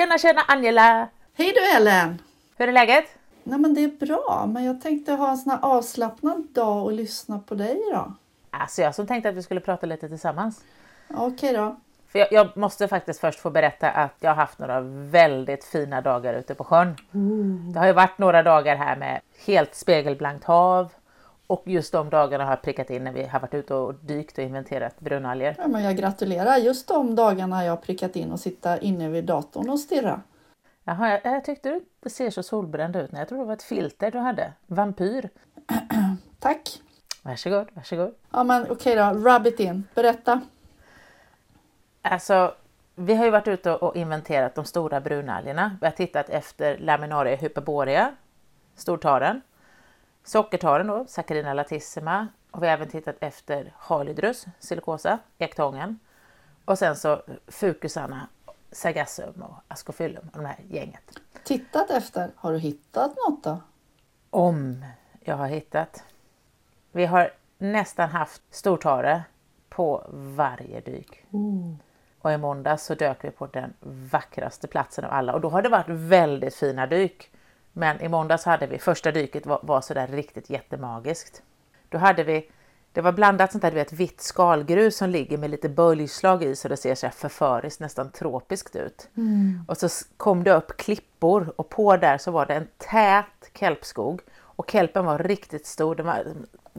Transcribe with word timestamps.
Tjena 0.00 0.18
tjena 0.18 0.40
Angela! 0.48 1.08
Hej 1.34 1.52
du 1.54 1.76
Ellen! 1.76 2.22
Hur 2.56 2.68
är 2.68 2.72
läget? 2.72 3.04
Nej 3.42 3.58
men 3.58 3.74
det 3.74 3.84
är 3.84 4.06
bra, 4.06 4.46
men 4.48 4.64
jag 4.64 4.80
tänkte 4.80 5.12
ha 5.12 5.30
en 5.30 5.36
sån 5.36 5.50
här 5.50 5.58
avslappnad 5.62 6.46
dag 6.52 6.84
och 6.84 6.92
lyssna 6.92 7.38
på 7.38 7.54
dig 7.54 7.82
idag. 7.88 8.12
Alltså 8.50 8.82
jag 8.82 8.94
som 8.94 9.06
tänkte 9.06 9.28
att 9.28 9.34
vi 9.34 9.42
skulle 9.42 9.60
prata 9.60 9.86
lite 9.86 10.08
tillsammans. 10.08 10.60
Okej 11.14 11.52
då. 11.52 11.76
För 12.08 12.18
jag, 12.18 12.32
jag 12.32 12.56
måste 12.56 12.88
faktiskt 12.88 13.20
först 13.20 13.40
få 13.40 13.50
berätta 13.50 13.90
att 13.90 14.14
jag 14.20 14.30
har 14.30 14.36
haft 14.36 14.58
några 14.58 14.80
väldigt 15.10 15.64
fina 15.64 16.00
dagar 16.00 16.34
ute 16.34 16.54
på 16.54 16.64
sjön. 16.64 16.96
Det 17.72 17.78
har 17.78 17.86
ju 17.86 17.92
varit 17.92 18.18
några 18.18 18.42
dagar 18.42 18.76
här 18.76 18.96
med 18.96 19.20
helt 19.46 19.74
spegelblankt 19.74 20.44
hav 20.44 20.92
och 21.50 21.62
just 21.64 21.92
de 21.92 22.10
dagarna 22.10 22.44
har 22.44 22.52
jag 22.52 22.62
prickat 22.62 22.90
in 22.90 23.04
när 23.04 23.12
vi 23.12 23.26
har 23.26 23.40
varit 23.40 23.54
ute 23.54 23.74
och 23.74 23.94
dykt 23.94 24.38
och 24.38 24.44
inventerat 24.44 25.00
brunalger. 25.00 25.54
Ja, 25.58 25.68
men 25.68 25.82
jag 25.82 25.96
gratulerar. 25.96 26.56
Just 26.56 26.88
de 26.88 27.14
dagarna 27.14 27.56
har 27.56 27.62
jag 27.62 27.82
prickat 27.82 28.16
in 28.16 28.32
och 28.32 28.40
sitta 28.40 28.78
inne 28.78 29.08
vid 29.08 29.24
datorn 29.24 29.70
och 29.70 29.80
stirra. 29.80 30.20
Jaha, 30.84 31.10
jag, 31.10 31.34
jag 31.34 31.44
tyckte 31.44 31.80
du 32.00 32.10
ser 32.10 32.30
så 32.30 32.42
solbränd 32.42 32.96
ut. 32.96 33.10
Jag 33.12 33.28
tror 33.28 33.38
det 33.38 33.44
var 33.44 33.52
ett 33.52 33.62
filter 33.62 34.10
du 34.10 34.18
hade. 34.18 34.52
Vampyr. 34.66 35.28
Tack! 36.38 36.82
Varsågod, 37.22 37.68
varsågod. 37.72 38.14
Ja 38.32 38.44
men 38.44 38.70
okej 38.70 38.96
då, 38.96 39.04
rub 39.04 39.46
it 39.46 39.60
in. 39.60 39.84
Berätta. 39.94 40.40
Alltså, 42.02 42.54
vi 42.94 43.14
har 43.14 43.24
ju 43.24 43.30
varit 43.30 43.48
ute 43.48 43.74
och 43.74 43.96
inventerat 43.96 44.54
de 44.54 44.64
stora 44.64 45.00
brunalgerna. 45.00 45.76
Vi 45.80 45.86
har 45.86 45.92
tittat 45.92 46.28
efter 46.28 46.78
Laminaria 46.78 47.36
hyperborea, 47.36 48.14
stortaren, 48.76 49.40
sockertaren 50.24 50.86
då, 50.86 51.04
Saccharina 51.08 51.54
latissima 51.54 52.28
och 52.50 52.62
vi 52.62 52.66
har 52.66 52.74
även 52.74 52.88
tittat 52.88 53.16
efter 53.20 53.72
Halidrus 53.76 54.46
silikosa, 54.58 55.18
ektången 55.38 55.98
och 56.64 56.78
sen 56.78 56.96
så 56.96 57.22
fukusarna, 57.46 58.28
Sargassum 58.72 59.42
och 59.42 59.54
Ascophyllum, 59.68 60.30
de 60.32 60.44
här 60.44 60.56
gänget. 60.68 61.20
Tittat 61.44 61.90
efter. 61.90 62.30
Har 62.36 62.52
du 62.52 62.58
hittat 62.58 63.16
något 63.16 63.44
då? 63.44 63.58
Om 64.30 64.84
jag 65.20 65.36
har 65.36 65.46
hittat. 65.46 66.04
Vi 66.92 67.06
har 67.06 67.30
nästan 67.58 68.08
haft 68.08 68.42
stortare 68.50 69.22
på 69.68 70.06
varje 70.12 70.80
dyk. 70.80 71.24
Och 72.20 72.32
i 72.32 72.36
måndags 72.36 72.84
så 72.84 72.94
dök 72.94 73.24
vi 73.24 73.30
på 73.30 73.46
den 73.46 73.74
vackraste 74.10 74.68
platsen 74.68 75.04
av 75.04 75.12
alla 75.12 75.34
och 75.34 75.40
då 75.40 75.48
har 75.48 75.62
det 75.62 75.68
varit 75.68 75.88
väldigt 75.88 76.54
fina 76.54 76.86
dyk. 76.86 77.30
Men 77.72 78.00
i 78.00 78.08
måndags 78.08 78.44
hade 78.44 78.66
vi, 78.66 78.78
första 78.78 79.12
dyket 79.12 79.46
var, 79.46 79.60
var 79.62 79.80
sådär 79.80 80.06
riktigt 80.06 80.50
jättemagiskt. 80.50 81.42
Då 81.88 81.98
hade 81.98 82.24
vi, 82.24 82.50
det 82.92 83.00
var 83.00 83.12
blandat 83.12 83.52
sånt 83.52 83.62
där 83.62 83.70
du 83.70 83.74
vet 83.74 83.92
vitt 83.92 84.20
skalgrus 84.20 84.96
som 84.96 85.10
ligger 85.10 85.38
med 85.38 85.50
lite 85.50 85.68
böljslag 85.68 86.42
i 86.42 86.56
så 86.56 86.68
det 86.68 86.76
ser 86.76 86.94
så 86.94 87.06
här 87.06 87.12
förföriskt, 87.12 87.80
nästan 87.80 88.10
tropiskt 88.10 88.76
ut. 88.76 89.08
Och 89.68 89.76
så 89.76 89.88
kom 90.16 90.44
det 90.44 90.52
upp 90.52 90.76
klippor 90.76 91.52
och 91.56 91.68
på 91.68 91.96
där 91.96 92.18
så 92.18 92.30
var 92.30 92.46
det 92.46 92.54
en 92.54 92.68
tät 92.78 93.50
kelpskog 93.54 94.20
och 94.38 94.70
kelpen 94.70 95.04
var 95.04 95.18
riktigt 95.18 95.66
stor, 95.66 95.94
den 95.94 96.06
var, 96.06 96.24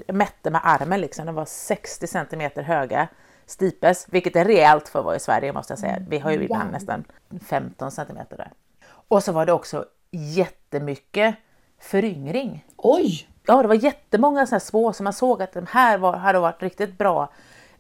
mätte 0.08 0.50
med 0.50 0.62
armen 0.64 1.02
liksom, 1.02 1.26
den 1.26 1.36
var 1.36 1.46
60 1.46 2.08
centimeter 2.08 2.64
höga 2.64 3.08
stipes, 3.46 4.08
vilket 4.10 4.36
är 4.36 4.46
rejält 4.46 4.90
för 4.90 5.00
att 5.00 5.06
vara 5.06 5.16
i 5.16 5.20
Sverige 5.20 5.54
måste 5.54 5.72
jag 5.72 5.80
säga. 5.80 5.98
Vi 6.10 6.20
har 6.20 6.32
ju 6.32 6.44
ibland 6.44 6.72
nästan 6.72 7.04
15 7.46 7.92
centimeter 7.92 8.38
där. 8.38 8.52
Och 8.88 9.24
så 9.24 9.32
var 9.32 9.46
det 9.46 9.54
också 9.54 9.86
jättemycket 10.12 11.36
föryngring. 11.80 12.66
Oj! 12.78 13.28
Ja, 13.48 13.62
det 13.62 13.68
var 13.68 13.76
jättemånga 13.76 14.46
sådana 14.46 14.60
små 14.60 14.94
som 14.94 15.04
man 15.04 15.14
såg 15.14 15.42
att 15.42 15.54
de 15.54 15.66
här 15.70 15.98
var, 15.98 16.14
hade 16.14 16.40
varit 16.40 16.62
riktigt 16.62 16.98
bra, 16.98 17.34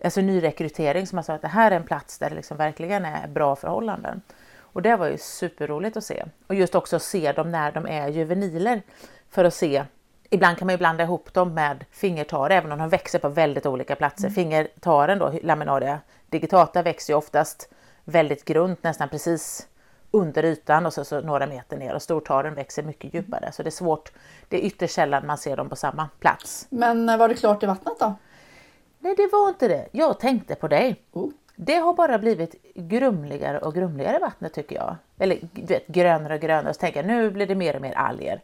alltså 0.03 0.21
nyrekrytering, 0.21 1.07
som 1.07 1.15
man 1.15 1.23
sa 1.23 1.33
att 1.33 1.41
det 1.41 1.47
här 1.47 1.71
är 1.71 1.75
en 1.75 1.83
plats 1.83 2.17
där 2.17 2.29
det 2.29 2.35
liksom 2.35 2.57
verkligen 2.57 3.05
är 3.05 3.27
bra 3.27 3.55
förhållanden. 3.55 4.21
Och 4.57 4.81
det 4.81 4.95
var 4.95 5.07
ju 5.07 5.17
superroligt 5.17 5.97
att 5.97 6.03
se. 6.03 6.25
Och 6.47 6.55
just 6.55 6.75
också 6.75 6.99
se 6.99 7.31
dem 7.31 7.51
när 7.51 7.71
de 7.71 7.87
är 7.87 8.07
juveniler 8.07 8.81
för 9.29 9.45
att 9.45 9.53
se 9.53 9.85
Ibland 10.33 10.57
kan 10.57 10.65
man 10.65 10.73
ju 10.73 10.77
blanda 10.77 11.03
ihop 11.03 11.33
dem 11.33 11.53
med 11.53 11.85
fingertare 11.91 12.55
även 12.55 12.71
om 12.71 12.79
de 12.79 12.89
växer 12.89 13.19
på 13.19 13.29
väldigt 13.29 13.65
olika 13.65 13.95
platser. 13.95 14.29
Fingertaren 14.29 15.19
då, 15.19 15.33
Laminaria 15.43 15.99
digitata 16.29 16.81
växer 16.81 17.13
ju 17.13 17.17
oftast 17.17 17.69
väldigt 18.03 18.45
grunt, 18.45 18.83
nästan 18.83 19.09
precis 19.09 19.67
under 20.11 20.45
ytan 20.45 20.85
och 20.85 20.94
så, 20.94 21.05
så 21.05 21.22
några 21.22 21.47
meter 21.47 21.77
ner 21.77 21.95
och 21.95 22.01
stortaren 22.01 22.53
växer 22.53 22.83
mycket 22.83 23.13
djupare. 23.13 23.51
Så 23.51 23.63
det 23.63 23.69
är 23.69 23.72
svårt, 23.72 24.11
det 24.49 24.57
är 24.57 24.67
ytterst 24.67 24.94
sällan 24.94 25.27
man 25.27 25.38
ser 25.38 25.57
dem 25.57 25.69
på 25.69 25.75
samma 25.75 26.09
plats. 26.19 26.67
Men 26.69 27.09
eh, 27.09 27.17
var 27.17 27.29
det 27.29 27.35
klart 27.35 27.63
i 27.63 27.66
vattnet 27.66 27.99
då? 27.99 28.13
Nej, 28.99 29.16
det 29.17 29.29
var 29.31 29.49
inte 29.49 29.67
det. 29.67 29.88
Jag 29.91 30.19
tänkte 30.19 30.55
på 30.55 30.67
dig. 30.67 30.95
Oh. 31.11 31.29
Det 31.55 31.75
har 31.75 31.94
bara 31.94 32.17
blivit 32.17 32.55
grumligare 32.75 33.59
och 33.59 33.73
grumligare 33.73 34.19
vattnet 34.19 34.53
tycker 34.53 34.75
jag. 34.75 34.95
Eller 35.17 35.39
du 35.51 35.66
vet, 35.66 35.88
grönare 35.88 36.35
och 36.35 36.41
grönare. 36.41 36.73
Så 36.73 36.79
tänker 36.79 36.99
jag 36.99 37.07
nu 37.07 37.31
blir 37.31 37.47
det 37.47 37.55
mer 37.55 37.75
och 37.75 37.81
mer 37.81 37.93
alger. 37.93 38.41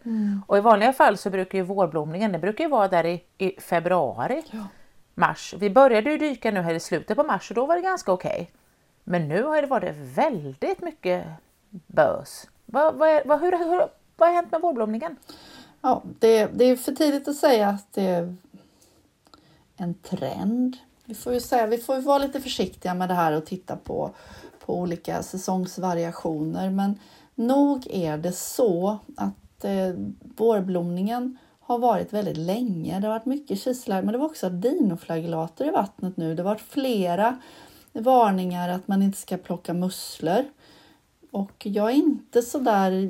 Och 0.48 0.58
i 0.58 0.62
vanliga 0.62 0.94
fall 0.94 1.18
så 1.18 1.30
brukar 1.30 1.58
ju 1.58 1.64
vårblomningen, 1.64 2.32
det 2.32 2.40
brukar 2.40 2.64
ju 2.64 2.70
vara 2.70 2.88
där 2.88 3.06
i, 3.06 3.24
i 3.38 3.62
februari, 3.62 4.44
mars. 5.16 5.56
Vi 5.58 5.70
började 5.70 6.12
ju 6.12 6.18
dyka 6.18 6.52
nu 6.52 6.62
här 6.62 6.74
i 6.74 6.80
slutet 6.80 7.18
på 7.18 7.24
mars 7.24 7.52
och 7.52 7.56
då 7.56 7.66
var 7.66 7.76
det 7.76 7.82
ganska 7.82 8.12
okej. 8.12 8.52
Men 9.04 9.28
nu 9.28 9.44
har 9.44 9.62
det 9.62 9.68
varit 9.68 9.96
väldigt 9.96 10.82
mycket 10.82 11.26
bös. 11.70 12.48
Vad, 12.66 12.96
vad, 12.96 13.10
är- 13.10 13.24
vad, 13.26 13.42
hur, 13.42 13.52
hur, 13.58 13.88
vad 14.18 14.30
har 14.30 14.36
hänt 14.36 14.52
med 14.52 14.62
vårblomningen? 14.62 15.16
Ja, 15.82 16.04
det, 16.20 16.46
det 16.46 16.66
är 16.66 16.76
för 16.76 16.92
tidigt 16.92 17.28
att 17.28 17.36
säga 17.36 17.68
att 17.70 17.94
det 17.94 18.02
är 18.04 18.36
en 19.78 19.94
trend. 19.94 20.78
Vi 21.06 21.14
får 21.16 21.34
ju 21.34 21.40
säga, 21.40 21.68
vi 21.68 21.78
får 21.78 22.02
vara 22.02 22.18
lite 22.18 22.42
försiktiga 22.42 22.94
med 22.94 23.10
det 23.10 23.14
här 23.16 23.32
och 23.32 23.46
titta 23.46 23.76
på, 23.76 24.12
på 24.66 24.80
olika 24.80 25.24
säsongsvariationer. 25.24 26.70
Men 26.70 27.00
nog 27.36 27.88
är 27.90 28.18
det 28.18 28.32
så 28.32 28.98
att 29.18 29.64
eh, 29.66 29.94
vårblomningen 30.20 31.38
har 31.60 31.80
varit 31.80 32.14
väldigt 32.14 32.38
länge. 32.38 33.00
Det 33.00 33.08
har 33.08 33.14
varit 33.14 33.26
mycket 33.26 33.60
kislar, 33.60 34.02
men 34.02 34.12
det 34.12 34.18
var 34.18 34.26
också 34.26 34.50
dinoflagellater 34.50 35.68
i 35.68 35.70
vattnet 35.72 36.18
nu. 36.18 36.36
Det 36.36 36.44
har 36.44 36.50
varit 36.50 36.62
flera 36.62 37.38
varningar 37.94 38.70
att 38.70 38.88
man 38.88 39.02
inte 39.04 39.18
ska 39.18 39.38
plocka 39.38 39.74
musslor. 39.74 40.46
Och 41.32 41.66
jag 41.66 41.90
är 41.90 41.96
inte 41.96 42.42
så 42.42 42.60
där 42.60 43.10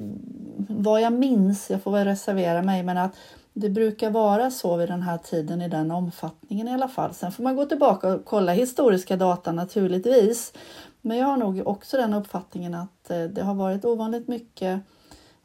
vad 0.70 1.02
jag 1.02 1.14
minns, 1.14 1.70
jag 1.70 1.82
får 1.84 1.92
väl 1.92 2.08
reservera 2.08 2.62
mig, 2.62 2.84
men 2.84 2.98
att 2.98 3.16
det 3.54 3.70
brukar 3.70 4.10
vara 4.10 4.52
så 4.52 4.78
vid 4.78 4.90
den 4.90 5.02
här 5.02 5.18
tiden 5.18 5.62
i 5.62 5.68
den 5.68 5.92
omfattningen 5.92 6.68
i 6.68 6.74
alla 6.74 6.88
fall. 6.88 7.14
Sen 7.14 7.32
får 7.32 7.44
man 7.44 7.56
gå 7.56 7.66
tillbaka 7.66 8.08
och 8.08 8.26
kolla 8.26 8.54
historiska 8.54 9.16
data 9.16 9.52
naturligtvis. 9.52 10.54
Men 11.02 11.18
jag 11.18 11.26
har 11.26 11.38
nog 11.38 11.68
också 11.68 11.98
den 11.98 12.14
uppfattningen 12.14 12.74
att 12.74 13.10
eh, 13.10 13.24
det 13.24 13.44
har 13.44 13.54
varit 13.54 13.86
ovanligt 13.86 14.28
mycket 14.28 14.80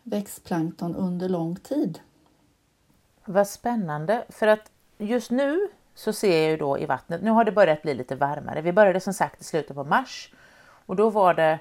växtplankton 0.02 0.96
under 0.96 1.28
lång 1.28 1.56
tid. 1.56 1.98
Vad 3.24 3.48
spännande, 3.48 4.24
för 4.28 4.46
att 4.46 4.70
just 4.98 5.30
nu 5.30 5.68
så 5.94 6.12
ser 6.12 6.42
jag 6.42 6.50
ju 6.50 6.56
då 6.56 6.78
i 6.78 6.86
vattnet, 6.86 7.22
nu 7.22 7.30
har 7.30 7.44
det 7.44 7.52
börjat 7.52 7.82
bli 7.82 7.94
lite 7.94 8.16
varmare. 8.16 8.60
Vi 8.60 8.72
började 8.72 9.00
som 9.00 9.14
sagt 9.14 9.40
i 9.40 9.44
slutet 9.44 9.76
på 9.76 9.84
mars 9.84 10.32
och 10.86 10.96
då 10.96 11.10
var 11.10 11.34
det 11.34 11.58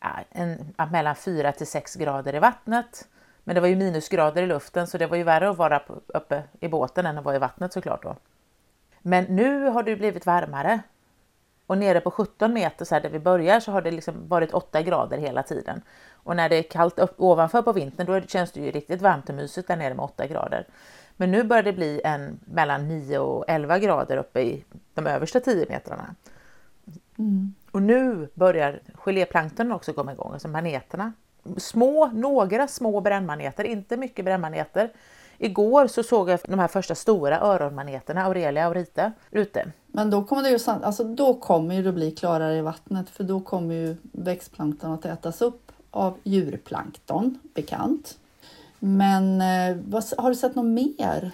Eh, 0.00 0.20
en, 0.30 0.74
mellan 0.92 1.16
4 1.16 1.52
till 1.52 1.66
6 1.66 1.94
grader 1.94 2.34
i 2.34 2.38
vattnet. 2.38 3.08
Men 3.44 3.54
det 3.54 3.60
var 3.60 3.68
ju 3.68 3.76
minusgrader 3.76 4.42
i 4.42 4.46
luften 4.46 4.86
så 4.86 4.98
det 4.98 5.06
var 5.06 5.16
ju 5.16 5.22
värre 5.22 5.50
att 5.50 5.56
vara 5.56 5.82
uppe 6.06 6.42
i 6.60 6.68
båten 6.68 7.06
än 7.06 7.18
att 7.18 7.24
vara 7.24 7.36
i 7.36 7.38
vattnet 7.38 7.72
såklart 7.72 8.02
då. 8.02 8.16
Men 9.02 9.24
nu 9.24 9.68
har 9.68 9.82
det 9.82 9.96
blivit 9.96 10.26
varmare. 10.26 10.80
Och 11.66 11.78
nere 11.78 12.00
på 12.00 12.10
17 12.10 12.52
meter 12.52 12.84
så 12.84 12.94
här 12.94 13.02
där 13.02 13.10
vi 13.10 13.18
börjar 13.18 13.60
så 13.60 13.72
har 13.72 13.82
det 13.82 13.90
liksom 13.90 14.28
varit 14.28 14.54
8 14.54 14.82
grader 14.82 15.18
hela 15.18 15.42
tiden. 15.42 15.82
Och 16.12 16.36
när 16.36 16.48
det 16.48 16.56
är 16.56 16.62
kallt 16.62 16.98
upp, 16.98 17.14
ovanför 17.16 17.62
på 17.62 17.72
vintern 17.72 18.06
då 18.06 18.20
känns 18.20 18.52
det 18.52 18.60
ju 18.60 18.70
riktigt 18.70 19.02
varmt 19.02 19.28
och 19.28 19.34
mysigt 19.34 19.68
där 19.68 19.76
nere 19.76 19.94
med 19.94 20.04
8 20.04 20.26
grader. 20.26 20.66
Men 21.16 21.30
nu 21.30 21.44
börjar 21.44 21.62
det 21.62 21.72
bli 21.72 22.00
en 22.04 22.40
mellan 22.44 22.88
9 22.88 23.18
och 23.18 23.44
11 23.48 23.78
grader 23.78 24.16
uppe 24.16 24.40
i 24.40 24.64
de 24.94 25.06
översta 25.06 25.40
10 25.40 25.66
metrarna. 25.68 26.14
Mm. 27.18 27.54
Och 27.78 27.82
nu 27.82 28.28
börjar 28.34 28.80
geléplankton 28.94 29.72
också 29.72 29.92
komma 29.92 30.12
igång, 30.12 30.32
alltså 30.32 30.48
maneterna. 30.48 31.12
Små, 31.56 32.06
några 32.06 32.68
små 32.68 33.00
brännmaneter, 33.00 33.64
inte 33.64 33.96
mycket 33.96 34.24
brännmaneter. 34.24 34.92
Igår 35.38 35.86
så 35.86 36.02
såg 36.02 36.30
jag 36.30 36.40
de 36.48 36.58
här 36.58 36.68
första 36.68 36.94
stora 36.94 37.40
öronmaneterna, 37.40 38.24
Aurelia 38.24 38.66
aurita, 38.66 39.12
ute. 39.30 39.72
Men 39.86 40.10
då 40.10 40.24
kommer 40.24 40.42
det 40.42 40.48
ju, 40.48 40.58
alltså 40.66 41.04
då 41.04 41.34
kommer 41.34 41.74
ju 41.74 41.82
det 41.82 41.92
bli 41.92 42.10
klarare 42.10 42.56
i 42.56 42.60
vattnet 42.60 43.10
för 43.10 43.24
då 43.24 43.40
kommer 43.40 43.74
ju 43.74 43.96
växtplankton 44.12 44.92
att 44.92 45.04
ätas 45.04 45.42
upp 45.42 45.72
av 45.90 46.18
djurplankton, 46.22 47.38
bekant. 47.54 48.18
Men 48.78 49.40
eh, 49.40 49.76
vad, 49.86 50.04
har 50.18 50.28
du 50.28 50.36
sett 50.36 50.54
något 50.54 50.64
mer? 50.64 51.30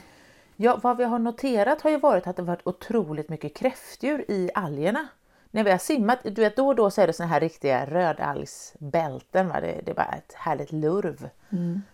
Ja, 0.57 0.79
vad 0.83 0.97
vi 0.97 1.05
har 1.05 1.19
noterat 1.19 1.83
har 1.83 1.91
ju 1.91 1.99
varit 1.99 2.27
att 2.27 2.37
det 2.37 2.43
varit 2.43 2.67
otroligt 2.67 3.29
mycket 3.29 3.57
kräftdjur 3.57 4.25
i 4.31 4.51
algerna. 4.55 5.09
När 5.55 5.65
vi 5.65 5.71
har 5.71 5.79
simmat, 5.79 6.19
du 6.23 6.43
vet 6.43 6.57
då 6.57 6.67
och 6.67 6.75
då 6.75 6.91
så 6.91 7.01
är 7.01 7.07
det 7.07 7.13
såna 7.13 7.27
här 7.27 7.41
riktiga 7.41 7.87
rödalgsbälten, 7.87 9.49
va? 9.49 9.61
Det, 9.61 9.81
det 9.85 9.91
är 9.91 9.95
bara 9.95 10.15
ett 10.19 10.35
härligt 10.35 10.73
lurv. 10.73 11.29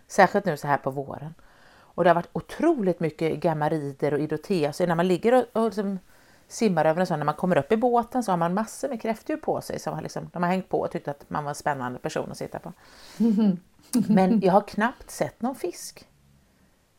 Särskilt 0.07 0.45
nu 0.45 0.57
så 0.57 0.67
här 0.67 0.77
på 0.77 0.91
våren. 0.91 1.33
Och 1.71 2.03
det 2.03 2.09
har 2.09 2.15
varit 2.15 2.29
otroligt 2.33 2.99
mycket 2.99 3.39
gammarider 3.39 4.13
och 4.13 4.19
idotea, 4.19 4.73
så 4.73 4.85
när 4.85 4.95
man 4.95 5.07
ligger 5.07 5.33
och, 5.33 5.61
och 5.61 5.65
liksom 5.65 5.99
simmar 6.47 6.85
över 6.85 7.01
en 7.01 7.07
sån, 7.07 7.19
när 7.19 7.25
man 7.25 7.35
kommer 7.35 7.57
upp 7.57 7.71
i 7.71 7.77
båten 7.77 8.23
så 8.23 8.31
har 8.31 8.37
man 8.37 8.53
massor 8.53 8.89
med 8.89 9.01
kräftdjur 9.01 9.37
på 9.37 9.61
sig 9.61 9.79
som 9.79 9.93
har 9.93 10.01
liksom, 10.01 10.29
de 10.33 10.43
har 10.43 10.49
hängt 10.49 10.69
på 10.69 10.79
och 10.79 10.91
tyckt 10.91 11.07
att 11.07 11.29
man 11.29 11.43
var 11.43 11.51
en 11.51 11.55
spännande 11.55 11.99
person 11.99 12.31
att 12.31 12.37
sitta 12.37 12.59
på. 12.59 12.73
Men 14.07 14.39
jag 14.39 14.53
har 14.53 14.61
knappt 14.61 15.11
sett 15.11 15.41
någon 15.41 15.55
fisk. 15.55 16.07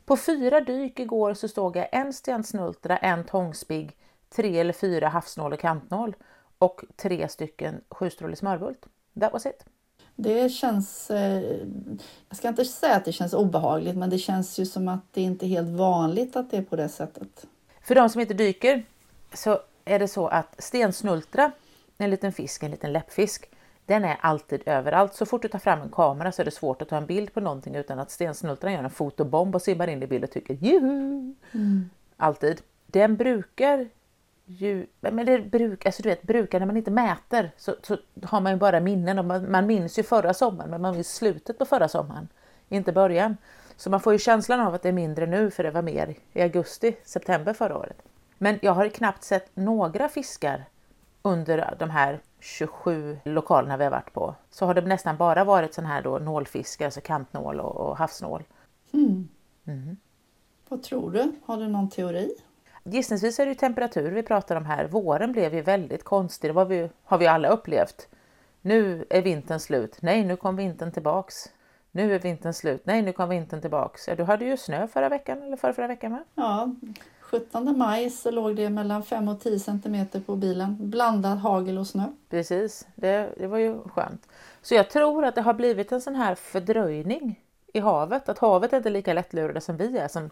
På 0.04 0.16
fyra 0.16 0.60
dyk 0.60 1.00
igår 1.00 1.34
så 1.34 1.48
stod 1.48 1.76
jag 1.76 1.88
en 1.92 2.12
stensnultra, 2.12 2.96
en 2.96 3.24
tångspigg, 3.24 3.96
tre 4.36 4.58
eller 4.58 4.72
fyra 4.72 5.08
havsnål 5.08 5.52
och 5.52 5.60
kantnål 5.60 6.14
och 6.62 6.84
tre 6.96 7.28
stycken 7.28 7.80
sjustrålig 7.88 8.38
smörbult. 8.38 8.86
That 9.20 9.32
was 9.32 9.46
it. 9.46 9.64
Det 10.16 10.48
känns, 10.48 11.10
eh, 11.10 11.42
jag 12.28 12.36
ska 12.36 12.48
inte 12.48 12.64
säga 12.64 12.96
att 12.96 13.04
det 13.04 13.12
känns 13.12 13.34
obehagligt, 13.34 13.96
men 13.96 14.10
det 14.10 14.18
känns 14.18 14.58
ju 14.58 14.66
som 14.66 14.88
att 14.88 15.00
det 15.12 15.22
inte 15.22 15.46
är 15.46 15.48
helt 15.48 15.68
vanligt 15.68 16.36
att 16.36 16.50
det 16.50 16.56
är 16.56 16.62
på 16.62 16.76
det 16.76 16.88
sättet. 16.88 17.46
För 17.82 17.94
de 17.94 18.08
som 18.08 18.20
inte 18.20 18.34
dyker 18.34 18.84
så 19.34 19.60
är 19.84 19.98
det 19.98 20.08
så 20.08 20.26
att 20.28 20.54
stensnultra, 20.58 21.52
en 21.98 22.10
liten 22.10 22.32
fisk, 22.32 22.62
en 22.62 22.70
liten 22.70 22.92
läppfisk, 22.92 23.48
den 23.86 24.04
är 24.04 24.16
alltid 24.20 24.62
överallt. 24.66 25.14
Så 25.14 25.26
fort 25.26 25.42
du 25.42 25.48
tar 25.48 25.58
fram 25.58 25.80
en 25.80 25.90
kamera 25.90 26.32
så 26.32 26.42
är 26.42 26.44
det 26.44 26.50
svårt 26.50 26.82
att 26.82 26.88
ta 26.88 26.96
en 26.96 27.06
bild 27.06 27.34
på 27.34 27.40
någonting 27.40 27.74
utan 27.74 27.98
att 27.98 28.10
stensnultran 28.10 28.72
gör 28.72 28.84
en 28.84 28.90
fotobomb 28.90 29.54
och 29.54 29.62
simmar 29.62 29.88
in 29.88 30.02
i 30.02 30.06
bild 30.06 30.24
och 30.24 30.30
tycker 30.30 30.54
juhu! 30.54 31.34
Mm. 31.52 31.90
Alltid. 32.16 32.60
Den 32.86 33.16
brukar 33.16 33.88
ju, 34.44 34.86
men 35.00 35.26
det 35.26 35.38
brukar, 35.38 35.88
alltså 35.88 36.02
du 36.02 36.08
vet, 36.08 36.22
brukar 36.22 36.58
när 36.58 36.66
man 36.66 36.76
inte 36.76 36.90
mäter 36.90 37.50
så, 37.56 37.74
så 37.82 37.96
har 38.22 38.40
man 38.40 38.52
ju 38.52 38.58
bara 38.58 38.80
minnen 38.80 39.18
och 39.18 39.24
man, 39.24 39.50
man 39.50 39.66
minns 39.66 39.98
ju 39.98 40.02
förra 40.02 40.34
sommaren 40.34 40.70
men 40.70 40.80
man 40.80 40.94
minns 40.94 41.14
slutet 41.14 41.58
på 41.58 41.64
förra 41.64 41.88
sommaren, 41.88 42.28
inte 42.68 42.92
början. 42.92 43.36
Så 43.76 43.90
man 43.90 44.00
får 44.00 44.12
ju 44.12 44.18
känslan 44.18 44.60
av 44.60 44.74
att 44.74 44.82
det 44.82 44.88
är 44.88 44.92
mindre 44.92 45.26
nu 45.26 45.50
för 45.50 45.62
det 45.62 45.70
var 45.70 45.82
mer 45.82 46.14
i 46.32 46.42
augusti, 46.42 46.96
september 47.04 47.52
förra 47.52 47.78
året. 47.78 48.02
Men 48.38 48.58
jag 48.62 48.72
har 48.72 48.88
knappt 48.88 49.24
sett 49.24 49.56
några 49.56 50.08
fiskar 50.08 50.64
under 51.22 51.74
de 51.78 51.90
här 51.90 52.20
27 52.40 53.18
lokalerna 53.24 53.76
vi 53.76 53.84
har 53.84 53.90
varit 53.90 54.12
på. 54.12 54.34
Så 54.50 54.66
har 54.66 54.74
det 54.74 54.80
nästan 54.80 55.16
bara 55.16 55.44
varit 55.44 55.74
sån 55.74 55.86
här 55.86 56.02
då 56.02 56.18
nålfiskar, 56.18 56.84
alltså 56.84 57.00
kantnål 57.00 57.60
och, 57.60 57.76
och 57.76 57.96
havsnål. 57.96 58.42
Mm. 58.92 59.28
Mm. 59.64 59.96
Vad 60.68 60.82
tror 60.82 61.10
du? 61.10 61.32
Har 61.44 61.56
du 61.56 61.68
någon 61.68 61.90
teori? 61.90 62.34
Gissningsvis 62.84 63.40
är 63.40 63.44
det 63.44 63.49
ju 63.49 63.55
temperatur 63.55 64.11
vi 64.11 64.23
pratar 64.23 64.56
om 64.56 64.67
här. 64.67 64.84
Våren 64.84 65.32
blev 65.32 65.55
ju 65.55 65.62
väldigt 65.62 66.05
konstig, 66.05 66.55
det 66.55 66.64
vi, 66.64 66.88
har 67.05 67.19
vi 67.19 67.26
alla 67.26 67.49
upplevt. 67.49 68.08
Nu 68.61 69.05
är 69.11 69.23
vintern 69.23 69.61
slut. 69.61 69.99
Nej, 70.00 70.25
nu 70.25 70.37
kom 70.37 70.56
vintern 70.56 70.93
tillbaks. 70.93 71.50
Nu 71.90 72.14
är 72.14 72.19
vintern 72.19 72.55
slut. 72.55 72.82
Nej, 72.84 73.02
nu 73.02 73.12
kom 73.12 73.29
vintern 73.29 73.61
tillbaks. 73.61 74.08
Ja, 74.08 74.14
du 74.14 74.23
hade 74.23 74.44
ju 74.44 74.56
snö 74.56 74.87
förra 74.87 75.08
veckan 75.08 75.43
eller 75.43 75.56
förra, 75.56 75.73
förra 75.73 75.87
veckan 75.87 76.12
med. 76.12 76.25
Ja, 76.34 76.75
17 77.20 77.79
maj 77.79 78.11
så 78.11 78.31
låg 78.31 78.56
det 78.56 78.70
mellan 78.70 79.02
5 79.02 79.29
och 79.29 79.40
10 79.40 79.58
centimeter 79.58 80.20
på 80.20 80.37
bilen. 80.37 80.76
Blandad 80.81 81.38
hagel 81.38 81.79
och 81.79 81.87
snö. 81.87 82.05
Precis, 82.31 82.87
det, 82.94 83.34
det 83.37 83.46
var 83.46 83.58
ju 83.58 83.82
skönt. 83.82 84.29
Så 84.62 84.75
jag 84.75 84.90
tror 84.90 85.25
att 85.25 85.34
det 85.34 85.43
har 85.43 85.55
blivit 85.55 85.93
en 85.93 86.00
sån 86.00 86.14
här 86.14 86.34
fördröjning 86.34 87.40
i 87.73 87.81
havet. 87.81 88.29
Att 88.29 88.38
havet 88.38 88.73
är 88.73 88.76
inte 88.76 88.90
lika 88.90 89.12
lättlurade 89.12 89.61
som 89.61 89.76
vi 89.76 89.99
är 89.99 90.08
som 90.08 90.31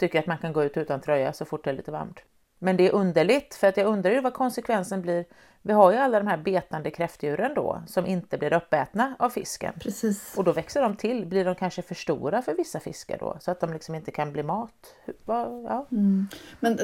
tycker 0.00 0.18
att 0.18 0.26
man 0.26 0.38
kan 0.38 0.52
gå 0.52 0.64
ut 0.64 0.76
utan 0.76 1.00
tröja 1.00 1.32
så 1.32 1.44
fort 1.44 1.64
det 1.64 1.70
är 1.70 1.74
lite 1.74 1.90
varmt. 1.90 2.20
Men 2.58 2.76
det 2.76 2.88
är 2.88 2.92
underligt 2.92 3.54
för 3.54 3.66
att 3.66 3.76
jag 3.76 3.86
undrar 3.86 4.10
ju 4.10 4.20
vad 4.20 4.34
konsekvensen 4.34 5.02
blir. 5.02 5.24
Vi 5.62 5.72
har 5.72 5.92
ju 5.92 5.98
alla 5.98 6.18
de 6.18 6.26
här 6.26 6.36
betande 6.36 6.90
kräftdjuren 6.90 7.54
då 7.54 7.82
som 7.86 8.06
inte 8.06 8.38
blir 8.38 8.52
uppätna 8.52 9.14
av 9.18 9.30
fisken. 9.30 9.72
Precis. 9.80 10.34
Och 10.36 10.44
då 10.44 10.52
växer 10.52 10.82
de 10.82 10.96
till. 10.96 11.26
Blir 11.26 11.44
de 11.44 11.54
kanske 11.54 11.82
för 11.82 11.94
stora 11.94 12.42
för 12.42 12.54
vissa 12.54 12.80
fiskar 12.80 13.18
då 13.18 13.36
så 13.40 13.50
att 13.50 13.60
de 13.60 13.72
liksom 13.72 13.94
inte 13.94 14.10
kan 14.10 14.32
bli 14.32 14.42
mat? 14.42 14.94
Ja. 15.26 15.86
Mm. 15.92 16.28
Men 16.60 16.76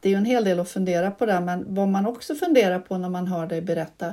det 0.00 0.08
är 0.08 0.10
ju 0.10 0.16
en 0.16 0.24
hel 0.24 0.44
del 0.44 0.60
att 0.60 0.70
fundera 0.70 1.10
på 1.10 1.26
där 1.26 1.40
men 1.40 1.74
vad 1.74 1.88
man 1.88 2.06
också 2.06 2.34
funderar 2.34 2.78
på 2.78 2.98
när 2.98 3.08
man 3.08 3.26
hör 3.26 3.46
dig 3.46 3.60
berätta 3.60 4.12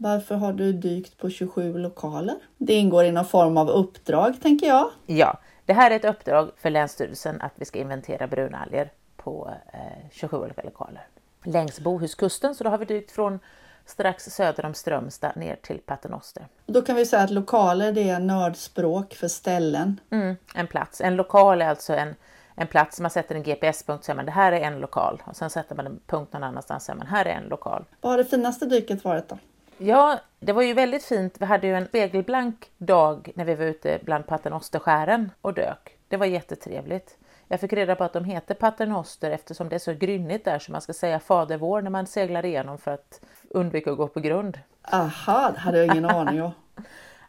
varför 0.00 0.34
har 0.34 0.52
du 0.52 0.72
dykt 0.72 1.18
på 1.18 1.30
27 1.30 1.78
lokaler? 1.78 2.36
Det 2.58 2.74
ingår 2.74 3.04
i 3.04 3.12
någon 3.12 3.24
form 3.24 3.56
av 3.56 3.68
uppdrag 3.68 4.40
tänker 4.42 4.66
jag. 4.66 4.90
Ja, 5.06 5.38
det 5.68 5.74
här 5.74 5.90
är 5.90 5.96
ett 5.96 6.04
uppdrag 6.04 6.50
för 6.56 6.70
Länsstyrelsen 6.70 7.40
att 7.40 7.52
vi 7.54 7.64
ska 7.64 7.78
inventera 7.78 8.26
brunalger 8.26 8.90
på 9.16 9.50
eh, 9.72 10.08
27 10.10 10.36
olika 10.36 10.62
lokaler. 10.62 11.06
Längs 11.44 11.80
Bohuskusten, 11.80 12.54
så 12.54 12.64
då 12.64 12.70
har 12.70 12.78
vi 12.78 12.84
dykt 12.84 13.10
från 13.10 13.38
strax 13.86 14.24
söder 14.24 14.64
om 14.64 14.74
Strömstad 14.74 15.36
ner 15.36 15.56
till 15.62 15.78
Paternoster. 15.78 16.46
Då 16.66 16.82
kan 16.82 16.96
vi 16.96 17.06
säga 17.06 17.22
att 17.22 17.30
lokaler 17.30 17.92
det 17.92 18.08
är 18.08 18.20
nördspråk 18.20 19.14
för 19.14 19.28
ställen. 19.28 20.00
Mm, 20.10 20.36
en 20.54 20.66
plats. 20.66 21.00
En 21.00 21.16
lokal 21.16 21.62
är 21.62 21.68
alltså 21.68 21.94
en, 21.94 22.14
en 22.54 22.66
plats, 22.66 23.00
man 23.00 23.10
sätter 23.10 23.34
en 23.34 23.42
GPS-punkt 23.42 23.98
och 23.98 24.04
säger 24.04 24.16
man 24.16 24.26
det 24.26 24.32
här 24.32 24.52
är 24.52 24.60
en 24.60 24.80
lokal 24.80 25.22
och 25.26 25.36
sen 25.36 25.50
sätter 25.50 25.74
man 25.76 25.86
en 25.86 26.00
punkt 26.06 26.32
någon 26.32 26.44
annanstans 26.44 26.82
och 26.82 26.86
säger 26.86 26.98
man 26.98 27.06
här 27.06 27.24
är 27.24 27.30
en 27.30 27.48
lokal. 27.48 27.84
Vad 28.00 28.12
har 28.12 28.18
det 28.18 28.24
finaste 28.24 28.66
dyket 28.66 29.04
varit 29.04 29.28
då? 29.28 29.38
Ja, 29.78 30.20
det 30.40 30.52
var 30.52 30.62
ju 30.62 30.74
väldigt 30.74 31.04
fint. 31.04 31.36
Vi 31.38 31.44
hade 31.44 31.66
ju 31.66 31.74
en 31.74 31.86
spegelblank 31.86 32.70
dag 32.78 33.30
när 33.34 33.44
vi 33.44 33.54
var 33.54 33.64
ute 33.64 33.98
bland 34.02 34.26
paternosterskären 34.26 35.30
och 35.40 35.54
dök. 35.54 35.96
Det 36.08 36.16
var 36.16 36.26
jättetrevligt. 36.26 37.16
Jag 37.48 37.60
fick 37.60 37.72
reda 37.72 37.96
på 37.96 38.04
att 38.04 38.12
de 38.12 38.24
heter 38.24 38.54
paternoster 38.54 39.30
eftersom 39.30 39.68
det 39.68 39.74
är 39.74 39.78
så 39.78 39.92
grynnigt 39.94 40.44
där 40.44 40.58
så 40.58 40.72
man 40.72 40.80
ska 40.80 40.92
säga 40.92 41.20
fader 41.20 41.56
vår 41.56 41.82
när 41.82 41.90
man 41.90 42.06
seglar 42.06 42.44
igenom 42.44 42.78
för 42.78 42.90
att 42.90 43.20
undvika 43.50 43.90
att 43.90 43.96
gå 43.96 44.08
på 44.08 44.20
grund. 44.20 44.58
Aha, 44.82 45.50
det 45.50 45.58
hade 45.58 45.78
jag 45.78 45.86
ingen 45.86 46.04
aning 46.10 46.42
om. 46.42 46.52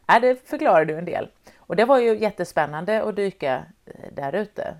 ja, 0.06 0.20
det 0.20 0.48
förklarar 0.48 0.84
du 0.84 0.98
en 0.98 1.04
del. 1.04 1.28
Och 1.58 1.76
det 1.76 1.84
var 1.84 1.98
ju 1.98 2.18
jättespännande 2.18 3.02
att 3.02 3.16
dyka 3.16 3.62
eh, 3.86 4.12
där 4.12 4.34
ute. 4.34 4.74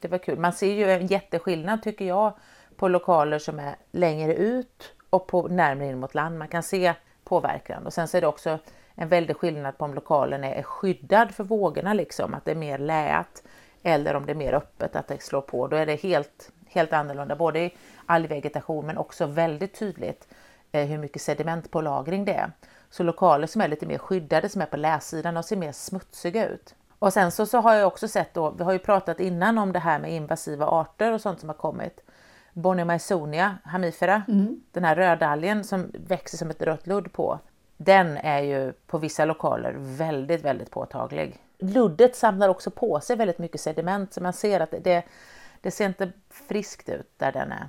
Det 0.00 0.08
var 0.08 0.18
kul. 0.18 0.38
Man 0.38 0.52
ser 0.52 0.72
ju 0.72 0.90
en 0.90 1.06
jätteskillnad 1.06 1.82
tycker 1.82 2.04
jag 2.04 2.32
på 2.76 2.88
lokaler 2.88 3.38
som 3.38 3.58
är 3.58 3.76
längre 3.90 4.34
ut 4.34 4.92
och 5.10 5.26
på 5.26 5.48
närmare 5.48 5.88
in 5.88 5.98
mot 6.00 6.14
land. 6.14 6.38
Man 6.38 6.48
kan 6.48 6.62
se 6.62 6.94
påverkan 7.26 7.86
och 7.86 7.92
sen 7.92 8.08
så 8.08 8.16
är 8.16 8.20
det 8.20 8.26
också 8.26 8.58
en 8.94 9.08
väldig 9.08 9.36
skillnad 9.36 9.78
på 9.78 9.84
om 9.84 9.94
lokalen 9.94 10.44
är 10.44 10.62
skyddad 10.62 11.34
för 11.34 11.44
vågorna 11.44 11.94
liksom, 11.94 12.34
att 12.34 12.44
det 12.44 12.50
är 12.50 12.54
mer 12.54 12.78
läat 12.78 13.42
eller 13.82 14.14
om 14.14 14.26
det 14.26 14.32
är 14.32 14.36
mer 14.36 14.52
öppet, 14.52 14.96
att 14.96 15.08
det 15.08 15.22
slår 15.22 15.40
på. 15.40 15.68
Då 15.68 15.76
är 15.76 15.86
det 15.86 15.94
helt, 15.94 16.50
helt 16.68 16.92
annorlunda, 16.92 17.36
både 17.36 17.58
i 17.60 17.74
algvegetation 18.06 18.86
men 18.86 18.98
också 18.98 19.26
väldigt 19.26 19.78
tydligt 19.78 20.28
eh, 20.72 20.86
hur 20.86 20.98
mycket 20.98 21.22
sediment 21.22 21.70
på 21.70 21.80
lagring 21.80 22.24
det 22.24 22.34
är. 22.34 22.50
Så 22.90 23.02
lokaler 23.02 23.46
som 23.46 23.60
är 23.60 23.68
lite 23.68 23.86
mer 23.86 23.98
skyddade, 23.98 24.48
som 24.48 24.62
är 24.62 24.66
på 24.66 24.76
läsidan, 24.76 25.34
de 25.34 25.42
ser 25.42 25.56
mer 25.56 25.72
smutsiga 25.72 26.48
ut. 26.48 26.74
Och 26.98 27.12
sen 27.12 27.32
så, 27.32 27.46
så 27.46 27.58
har 27.58 27.74
jag 27.74 27.86
också 27.86 28.08
sett 28.08 28.34
då, 28.34 28.50
vi 28.50 28.64
har 28.64 28.72
ju 28.72 28.78
pratat 28.78 29.20
innan 29.20 29.58
om 29.58 29.72
det 29.72 29.78
här 29.78 29.98
med 29.98 30.12
invasiva 30.12 30.66
arter 30.66 31.12
och 31.12 31.20
sånt 31.20 31.40
som 31.40 31.48
har 31.48 31.56
kommit. 31.56 32.00
Bonniomysonia 32.56 33.58
hamifera, 33.64 34.22
mm. 34.28 34.60
den 34.72 34.84
här 34.84 34.96
rödalgen 34.96 35.64
som 35.64 35.90
växer 35.92 36.38
som 36.38 36.50
ett 36.50 36.62
rött 36.62 36.86
ludd 36.86 37.12
på, 37.12 37.38
den 37.76 38.16
är 38.16 38.40
ju 38.40 38.72
på 38.72 38.98
vissa 38.98 39.24
lokaler 39.24 39.74
väldigt, 39.78 40.44
väldigt 40.44 40.70
påtaglig. 40.70 41.42
Luddet 41.58 42.16
samlar 42.16 42.48
också 42.48 42.70
på 42.70 43.00
sig 43.00 43.16
väldigt 43.16 43.38
mycket 43.38 43.60
sediment 43.60 44.12
så 44.12 44.22
man 44.22 44.32
ser 44.32 44.60
att 44.60 44.74
det, 44.80 45.02
det 45.60 45.70
ser 45.70 45.86
inte 45.86 46.12
friskt 46.30 46.88
ut 46.88 47.10
där 47.16 47.32
den 47.32 47.52
är. 47.52 47.66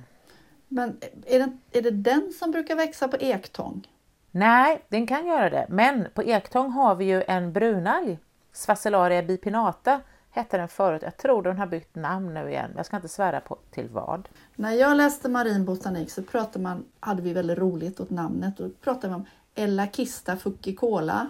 Men 0.68 0.96
är 1.26 1.38
det, 1.38 1.78
är 1.78 1.82
det 1.82 1.90
den 1.90 2.32
som 2.38 2.50
brukar 2.50 2.76
växa 2.76 3.08
på 3.08 3.16
ektång? 3.16 3.88
Nej, 4.30 4.84
den 4.88 5.06
kan 5.06 5.26
göra 5.26 5.50
det. 5.50 5.66
Men 5.68 6.06
på 6.14 6.22
ektång 6.22 6.70
har 6.70 6.94
vi 6.94 7.04
ju 7.04 7.22
en 7.22 7.52
brunalg, 7.52 8.18
Svacellaria 8.52 9.22
bipinata 9.22 10.00
hette 10.38 10.58
den 10.58 10.68
förut. 10.68 11.02
Jag 11.02 11.16
tror 11.16 11.42
den 11.42 11.58
har 11.58 11.66
bytt 11.66 11.94
namn 11.94 12.34
nu 12.34 12.48
igen. 12.50 12.70
Jag 12.76 12.86
ska 12.86 12.96
inte 12.96 13.08
svära 13.08 13.40
på 13.40 13.58
till 13.70 13.88
vad. 13.88 14.28
När 14.56 14.72
jag 14.72 14.96
läste 14.96 15.28
marin 15.28 15.64
botanik 15.64 16.10
så 16.10 16.22
pratade 16.22 16.58
man, 16.58 16.84
hade 17.00 17.22
vi 17.22 17.32
väldigt 17.32 17.58
roligt 17.58 18.00
åt 18.00 18.10
namnet. 18.10 18.56
Då 18.56 18.70
pratade 18.84 19.08
vi 19.08 19.14
om 19.14 19.26
Ellakista 19.54 20.36
fucicola. 20.36 21.26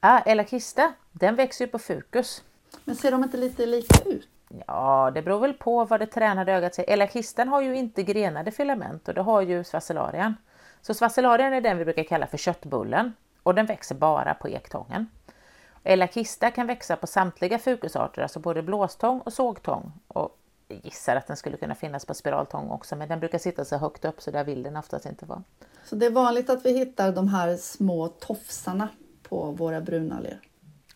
Ah, 0.00 0.18
Ellakista, 0.18 0.92
den 1.12 1.36
växer 1.36 1.64
ju 1.64 1.70
på 1.70 1.78
fukus. 1.78 2.42
Men 2.84 2.96
ser 2.96 3.10
de 3.10 3.24
inte 3.24 3.36
lite 3.36 3.66
lika 3.66 4.08
ut? 4.08 4.28
Ja, 4.66 5.10
det 5.14 5.22
beror 5.22 5.40
väl 5.40 5.54
på 5.54 5.84
vad 5.84 6.00
det 6.00 6.06
tränade 6.06 6.52
ögat 6.52 6.74
säger. 6.74 6.92
Ellakistan 6.92 7.48
har 7.48 7.60
ju 7.60 7.76
inte 7.76 8.02
grenade 8.02 8.50
filament 8.50 9.08
och 9.08 9.14
det 9.14 9.22
har 9.22 9.40
ju 9.40 9.64
svacellarian. 9.64 10.36
Så 10.82 10.94
svacellarian 10.94 11.52
är 11.52 11.60
den 11.60 11.78
vi 11.78 11.84
brukar 11.84 12.04
kalla 12.04 12.26
för 12.26 12.38
köttbullen 12.38 13.12
och 13.42 13.54
den 13.54 13.66
växer 13.66 13.94
bara 13.94 14.34
på 14.34 14.48
ektången. 14.48 15.06
Elakista 15.84 16.50
kan 16.50 16.66
växa 16.66 16.96
på 16.96 17.06
samtliga 17.06 17.58
fukusarter, 17.58 18.22
alltså 18.22 18.40
både 18.40 18.62
blåstång 18.62 19.20
och 19.20 19.32
sågtång. 19.32 19.92
Och 20.08 20.38
jag 20.68 20.80
gissar 20.84 21.16
att 21.16 21.26
den 21.26 21.36
skulle 21.36 21.56
kunna 21.56 21.74
finnas 21.74 22.04
på 22.04 22.14
spiraltång 22.14 22.70
också, 22.70 22.96
men 22.96 23.08
den 23.08 23.20
brukar 23.20 23.38
sitta 23.38 23.64
så 23.64 23.76
högt 23.76 24.04
upp 24.04 24.22
så 24.22 24.30
där 24.30 24.44
vill 24.44 24.62
den 24.62 24.76
oftast 24.76 25.06
inte 25.06 25.26
vara. 25.26 25.42
Så 25.84 25.96
det 25.96 26.06
är 26.06 26.10
vanligt 26.10 26.50
att 26.50 26.64
vi 26.66 26.78
hittar 26.78 27.12
de 27.12 27.28
här 27.28 27.56
små 27.56 28.08
tofsarna 28.08 28.88
på 29.22 29.50
våra 29.50 29.80
brunalger? 29.80 30.40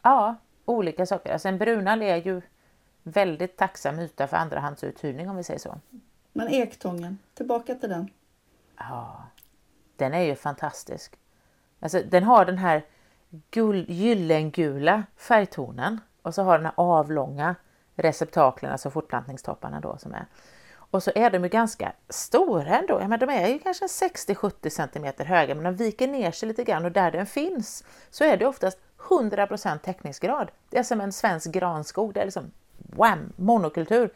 Ja, 0.02 0.34
olika 0.64 1.06
saker. 1.06 1.32
Alltså 1.32 1.48
en 1.48 1.58
brunalg 1.58 2.10
är 2.10 2.16
ju 2.16 2.42
väldigt 3.02 3.56
tacksam 3.56 3.98
yta 3.98 4.26
för 4.26 4.36
andrahandsuthyrning 4.36 5.30
om 5.30 5.36
vi 5.36 5.44
säger 5.44 5.60
så. 5.60 5.78
Men 6.32 6.48
ektången, 6.48 7.18
tillbaka 7.34 7.74
till 7.74 7.88
den. 7.88 8.10
Ja, 8.76 9.22
den 9.96 10.14
är 10.14 10.22
ju 10.22 10.34
fantastisk. 10.34 11.16
Alltså, 11.80 12.02
den 12.10 12.24
har 12.24 12.44
den 12.44 12.58
här 12.58 12.84
gul, 13.50 13.86
gyllengula 13.88 15.02
färgtonen 15.16 16.00
och 16.22 16.34
så 16.34 16.42
har 16.42 16.58
den 16.58 16.66
här 16.66 16.74
avlånga 16.76 17.54
receptaklerna, 17.94 18.72
alltså 18.72 18.90
fortplantningstopparna 18.90 19.80
då 19.80 19.96
som 19.98 20.14
är. 20.14 20.26
Och 20.90 21.02
så 21.02 21.10
är 21.14 21.30
de 21.30 21.42
ju 21.42 21.48
ganska 21.48 21.92
stora 22.08 22.78
ändå. 22.78 22.98
Ja, 23.00 23.08
men 23.08 23.18
de 23.18 23.28
är 23.28 23.48
ju 23.48 23.58
kanske 23.58 23.86
60-70 23.86 24.68
cm 24.68 25.26
höga 25.26 25.54
men 25.54 25.64
de 25.64 25.74
viker 25.74 26.08
ner 26.08 26.30
sig 26.30 26.48
lite 26.48 26.64
grann 26.64 26.84
och 26.84 26.92
där 26.92 27.10
den 27.10 27.26
finns 27.26 27.84
så 28.10 28.24
är 28.24 28.36
det 28.36 28.46
oftast 28.46 28.78
100% 28.98 29.78
täckningsgrad. 29.78 30.50
Det 30.70 30.78
är 30.78 30.82
som 30.82 31.00
en 31.00 31.12
svensk 31.12 31.50
granskog. 31.50 32.14
Det 32.14 32.20
är 32.20 32.24
liksom 32.24 32.50
wham, 32.76 33.32
monokultur. 33.36 34.10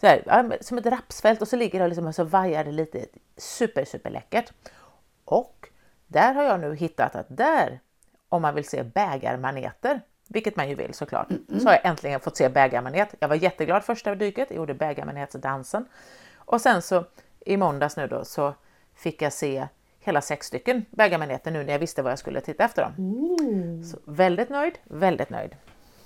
Så 0.00 0.06
här, 0.06 0.58
som 0.60 0.78
ett 0.78 0.86
rapsfält 0.86 1.42
och 1.42 1.48
så 1.48 1.56
ligger 1.56 1.80
det 1.80 1.88
liksom 1.88 2.06
och 2.06 2.14
så 2.14 2.24
vajar 2.24 2.64
det 2.64 2.72
lite. 2.72 3.06
Super, 3.36 3.84
super 3.84 4.10
läckert. 4.10 4.52
Och 5.24 5.68
där 6.06 6.34
har 6.34 6.42
jag 6.42 6.60
nu 6.60 6.74
hittat 6.74 7.16
att 7.16 7.26
där, 7.28 7.80
om 8.28 8.42
man 8.42 8.54
vill 8.54 8.64
se 8.64 8.82
bägarmaneter, 8.82 10.00
vilket 10.28 10.56
man 10.56 10.68
ju 10.68 10.74
vill 10.74 10.94
såklart, 10.94 11.30
mm 11.30 11.44
-mm. 11.48 11.58
så 11.58 11.68
har 11.68 11.72
jag 11.72 11.86
äntligen 11.86 12.20
fått 12.20 12.36
se 12.36 12.48
bägarmanet. 12.48 13.14
Jag 13.20 13.28
var 13.28 13.36
jätteglad 13.36 13.84
första 13.84 14.14
dyket, 14.14 14.50
jag 14.50 14.56
gjorde 14.56 14.74
bägarmanetsdansen. 14.74 15.86
Och 16.36 16.60
sen 16.60 16.82
så 16.82 17.04
i 17.40 17.56
måndags 17.56 17.96
nu 17.96 18.06
då 18.06 18.24
så 18.24 18.54
fick 18.94 19.22
jag 19.22 19.32
se 19.32 19.66
hela 20.00 20.20
sex 20.20 20.46
stycken 20.46 20.84
bägarmaneter 20.90 21.50
nu 21.50 21.64
när 21.64 21.72
jag 21.72 21.78
visste 21.78 22.02
vad 22.02 22.12
jag 22.12 22.18
skulle 22.18 22.40
titta 22.40 22.64
efter 22.64 22.82
dem. 22.82 22.92
Mm. 22.98 23.84
Så 23.84 23.98
väldigt 24.04 24.50
nöjd, 24.50 24.78
väldigt 24.84 25.30
nöjd. 25.30 25.56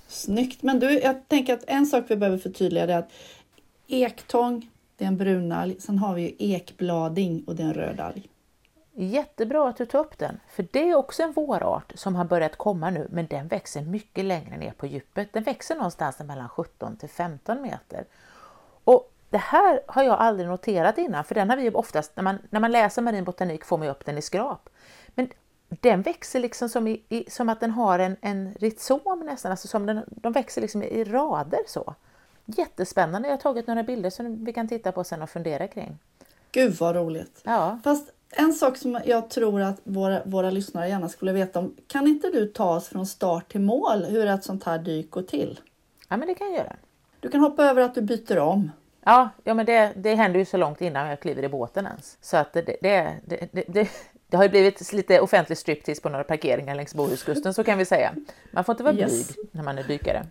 Snyggt! 0.08 0.62
Men 0.62 0.80
du, 0.80 1.00
jag 1.00 1.28
tänker 1.28 1.54
att 1.54 1.64
en 1.66 1.86
sak 1.86 2.04
vi 2.08 2.16
behöver 2.16 2.38
förtydliga 2.38 2.84
är 2.84 2.98
att 2.98 3.12
ektång, 3.88 4.70
det 4.96 5.04
är 5.04 5.08
en 5.08 5.16
brunalg. 5.16 5.76
Sen 5.80 5.98
har 5.98 6.14
vi 6.14 6.22
ju 6.22 6.54
ekblading 6.54 7.44
och 7.46 7.56
det 7.56 7.62
är 7.62 7.66
en 7.66 7.74
rödalg. 7.74 8.28
Jättebra 8.94 9.68
att 9.68 9.76
du 9.76 9.87
tog 9.87 10.00
upp 10.00 10.18
den, 10.18 10.40
för 10.49 10.66
det 10.70 10.90
är 10.90 10.94
också 10.94 11.22
en 11.22 11.32
vårart 11.32 11.92
som 11.94 12.14
har 12.16 12.25
börjat 12.25 12.56
komma 12.56 12.90
nu, 12.90 13.08
men 13.11 13.26
den 13.26 13.49
växer 13.49 13.82
mycket 13.82 14.25
längre 14.25 14.56
ner 14.56 14.72
på 14.72 14.87
djupet. 14.87 15.32
Den 15.32 15.42
växer 15.42 15.75
någonstans 15.75 16.18
mellan 16.18 16.49
17 16.49 16.96
till 16.96 17.08
15 17.08 17.62
meter. 17.62 18.04
Och 18.84 19.12
det 19.30 19.38
här 19.38 19.80
har 19.87 20.02
jag 20.02 20.18
aldrig 20.18 20.49
noterat 20.49 20.99
innan, 20.99 21.25
för 21.25 21.34
den 21.34 21.50
har 21.50 21.56
vi 21.56 21.70
oftast, 21.70 22.16
när 22.16 22.22
man, 22.22 22.38
när 22.50 22.61
man 22.61 22.72
läser 22.72 23.02
marin 23.02 23.25
botanik 23.25 23.64
får 23.64 23.78
man 23.78 23.88
upp 23.88 24.04
den 24.04 24.18
i 24.18 24.22
skrap. 24.22 24.68
Men 25.14 25.28
den 25.68 26.02
växer 26.02 26.40
liksom 26.40 26.68
som, 26.68 26.88
i, 26.88 27.02
i, 27.08 27.30
som 27.30 27.49
att 27.49 27.61
den 27.61 27.70
har 27.70 27.99
en, 27.99 28.16
en 28.20 28.54
rizom 28.54 29.22
nästan, 29.26 29.50
alltså 29.50 29.68
som 29.68 29.87
den, 29.87 30.04
de 30.06 30.32
växer 30.32 30.61
liksom 30.61 30.82
i 30.82 31.04
rader 31.04 31.61
så. 31.66 31.94
Jättespännande, 32.44 33.28
jag 33.28 33.37
har 33.37 33.40
tagit 33.40 33.66
några 33.66 33.82
bilder 33.82 34.11
som 34.11 34.44
vi 34.44 34.52
kan 34.52 34.68
titta 34.68 34.92
på 34.92 35.04
sen 35.04 35.22
och 35.22 35.30
fundera 35.30 35.68
kring. 35.68 35.99
Gud 36.52 36.75
vad 36.75 36.96
roligt! 36.96 37.40
Ja. 37.44 37.78
Fast 37.84 38.11
en 38.32 38.52
sak 38.52 38.76
som 38.76 39.00
jag 39.04 39.30
tror 39.30 39.60
att 39.60 39.80
våra, 39.84 40.22
våra 40.24 40.50
lyssnare 40.50 40.88
gärna 40.88 41.08
skulle 41.08 41.32
veta 41.32 41.58
om. 41.58 41.76
Kan 41.86 42.06
inte 42.06 42.30
du 42.30 42.46
ta 42.46 42.76
oss 42.76 42.88
från 42.88 43.06
start 43.06 43.52
till 43.52 43.60
mål 43.60 44.04
hur 44.04 44.26
ett 44.26 44.44
sånt 44.44 44.64
här 44.64 44.78
dyk 44.78 45.10
går 45.10 45.22
till? 45.22 45.60
Ja, 46.08 46.16
men 46.16 46.28
det 46.28 46.34
kan 46.34 46.46
jag 46.46 46.56
göra. 46.56 46.76
Du 47.20 47.28
kan 47.28 47.40
hoppa 47.40 47.64
över 47.64 47.82
att 47.82 47.94
du 47.94 48.02
byter 48.02 48.38
om. 48.38 48.70
Ja, 49.04 49.28
ja 49.44 49.54
men 49.54 49.66
det, 49.66 49.92
det 49.96 50.14
händer 50.14 50.38
ju 50.38 50.44
så 50.44 50.56
långt 50.56 50.80
innan 50.80 51.08
jag 51.08 51.20
kliver 51.20 51.42
i 51.42 51.48
båten 51.48 51.86
ens. 51.86 52.18
Så 52.20 52.36
att 52.36 52.52
det, 52.52 52.62
det, 52.62 53.14
det, 53.26 53.64
det, 53.66 53.90
det 54.26 54.36
har 54.36 54.44
ju 54.44 54.50
blivit 54.50 54.92
lite 54.92 55.20
offentlig 55.20 55.58
striptease 55.58 56.02
på 56.02 56.08
några 56.08 56.24
parkeringar 56.24 56.74
längs 56.74 56.94
Bohuskusten 56.94 57.54
så 57.54 57.64
kan 57.64 57.78
vi 57.78 57.84
säga. 57.84 58.14
Man 58.50 58.64
får 58.64 58.72
inte 58.72 58.84
vara 58.84 58.94
yes. 58.94 59.34
blyg 59.34 59.48
när 59.52 59.62
man 59.62 59.78
är 59.78 59.82
dykare. 59.82 60.26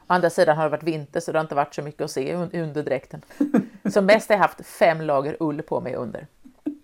Å 0.00 0.12
andra 0.12 0.30
sidan 0.30 0.56
har 0.56 0.64
det 0.64 0.70
varit 0.70 0.82
vinter 0.82 1.20
så 1.20 1.32
det 1.32 1.38
har 1.38 1.44
inte 1.44 1.54
varit 1.54 1.74
så 1.74 1.82
mycket 1.82 2.02
att 2.02 2.10
se 2.10 2.30
i 2.52 2.60
underdräkten. 2.60 3.22
Som 3.92 4.06
mest 4.06 4.28
har 4.28 4.36
jag 4.36 4.42
haft 4.42 4.66
fem 4.66 5.00
lager 5.00 5.36
ull 5.40 5.62
på 5.62 5.80
mig 5.80 5.94
under. 5.94 6.26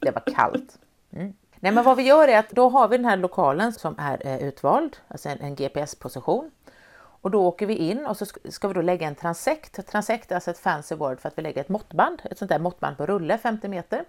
Det 0.03 0.11
var 0.11 0.35
kallt. 0.35 0.79
Mm. 1.13 1.33
Nej, 1.61 1.73
men 1.73 1.85
vad 1.85 1.97
vi 1.97 2.03
gör 2.03 2.29
är 2.29 2.39
att 2.39 2.51
då 2.51 2.69
har 2.69 2.89
vi 2.89 2.97
den 2.97 3.07
här 3.07 3.17
lokalen 3.17 3.73
som 3.73 3.95
är 3.99 4.27
eh, 4.27 4.49
utvald, 4.49 4.97
alltså 5.09 5.29
en, 5.29 5.41
en 5.41 5.55
GPS-position. 5.55 6.51
Och 6.95 7.31
då 7.31 7.47
åker 7.47 7.67
vi 7.67 7.75
in 7.75 8.07
och 8.07 8.17
så 8.17 8.27
ska 8.51 8.69
vi 8.69 8.75
då 8.75 8.83
lägga 8.83 9.07
en 9.07 9.15
transekt. 9.15 9.87
Transekt 9.87 10.31
är 10.31 10.35
alltså 10.35 10.51
ett 10.51 10.59
fancy 10.59 10.95
word 10.95 11.21
för 11.21 11.29
att 11.29 11.39
vi 11.39 11.43
lägger 11.43 11.61
ett 11.61 11.69
måttband, 11.69 12.23
ett 12.25 12.39
sånt 12.39 12.49
där 12.49 12.59
måttband 12.59 12.97
på 12.97 13.07
rulle 13.07 13.39
50 13.39 13.69
meter. 13.69 14.05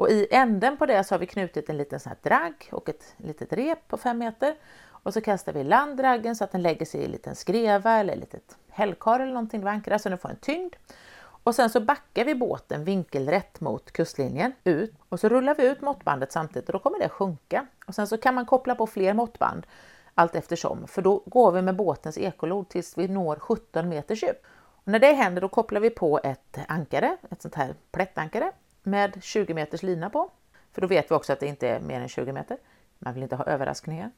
Och 0.00 0.10
i 0.10 0.26
änden 0.30 0.76
på 0.76 0.86
det 0.86 1.04
så 1.04 1.14
har 1.14 1.18
vi 1.18 1.26
knutit 1.26 1.70
en 1.70 1.76
liten 1.76 2.00
sån 2.00 2.10
här 2.10 2.18
dragg 2.30 2.68
och 2.72 2.88
ett 2.88 3.14
litet 3.16 3.52
rep 3.52 3.88
på 3.88 3.96
5 3.96 4.18
meter. 4.18 4.54
Och 4.82 5.14
så 5.14 5.20
kastar 5.20 5.52
vi 5.52 5.64
land 5.64 5.96
draggen 5.96 6.36
så 6.36 6.44
att 6.44 6.52
den 6.52 6.62
lägger 6.62 6.86
sig 6.86 7.00
i 7.00 7.04
en 7.04 7.10
liten 7.10 7.34
skreva 7.34 7.92
eller 7.92 8.12
ett 8.12 8.20
litet 8.20 8.56
hällkar 8.68 9.20
eller 9.20 9.32
någonting 9.32 9.64
vankra 9.64 9.98
så 9.98 10.08
den 10.08 10.18
får 10.18 10.28
en 10.28 10.36
tyngd. 10.36 10.74
Och 11.50 11.56
sen 11.56 11.70
så 11.70 11.80
backar 11.80 12.24
vi 12.24 12.34
båten 12.34 12.84
vinkelrätt 12.84 13.60
mot 13.60 13.92
kustlinjen 13.92 14.52
ut 14.64 14.92
och 15.08 15.20
så 15.20 15.28
rullar 15.28 15.54
vi 15.54 15.66
ut 15.66 15.80
måttbandet 15.80 16.32
samtidigt 16.32 16.68
och 16.68 16.72
då 16.72 16.78
kommer 16.78 16.98
det 16.98 17.08
sjunka. 17.08 17.66
Och 17.86 17.94
sen 17.94 18.06
så 18.06 18.18
kan 18.18 18.34
man 18.34 18.46
koppla 18.46 18.74
på 18.74 18.86
fler 18.86 19.14
måttband 19.14 19.66
allt 20.14 20.34
eftersom, 20.34 20.86
för 20.86 21.02
då 21.02 21.22
går 21.26 21.52
vi 21.52 21.62
med 21.62 21.76
båtens 21.76 22.18
ekolod 22.18 22.68
tills 22.68 22.98
vi 22.98 23.08
når 23.08 23.36
17 23.36 23.88
meters 23.88 24.22
djup. 24.22 24.46
Och 24.84 24.92
när 24.92 24.98
det 24.98 25.12
händer 25.12 25.40
då 25.40 25.48
kopplar 25.48 25.80
vi 25.80 25.90
på 25.90 26.20
ett 26.24 26.58
ankare, 26.68 27.16
ett 27.30 27.42
sånt 27.42 27.54
här 27.54 27.74
plättankare 27.92 28.52
med 28.82 29.22
20 29.22 29.54
meters 29.54 29.82
lina 29.82 30.10
på. 30.10 30.30
För 30.72 30.80
då 30.80 30.86
vet 30.86 31.10
vi 31.10 31.14
också 31.14 31.32
att 31.32 31.40
det 31.40 31.46
inte 31.46 31.68
är 31.68 31.80
mer 31.80 32.00
än 32.00 32.08
20 32.08 32.32
meter. 32.32 32.56
Man 32.98 33.14
vill 33.14 33.22
inte 33.22 33.36
ha 33.36 33.44
överraskningar. 33.44 34.10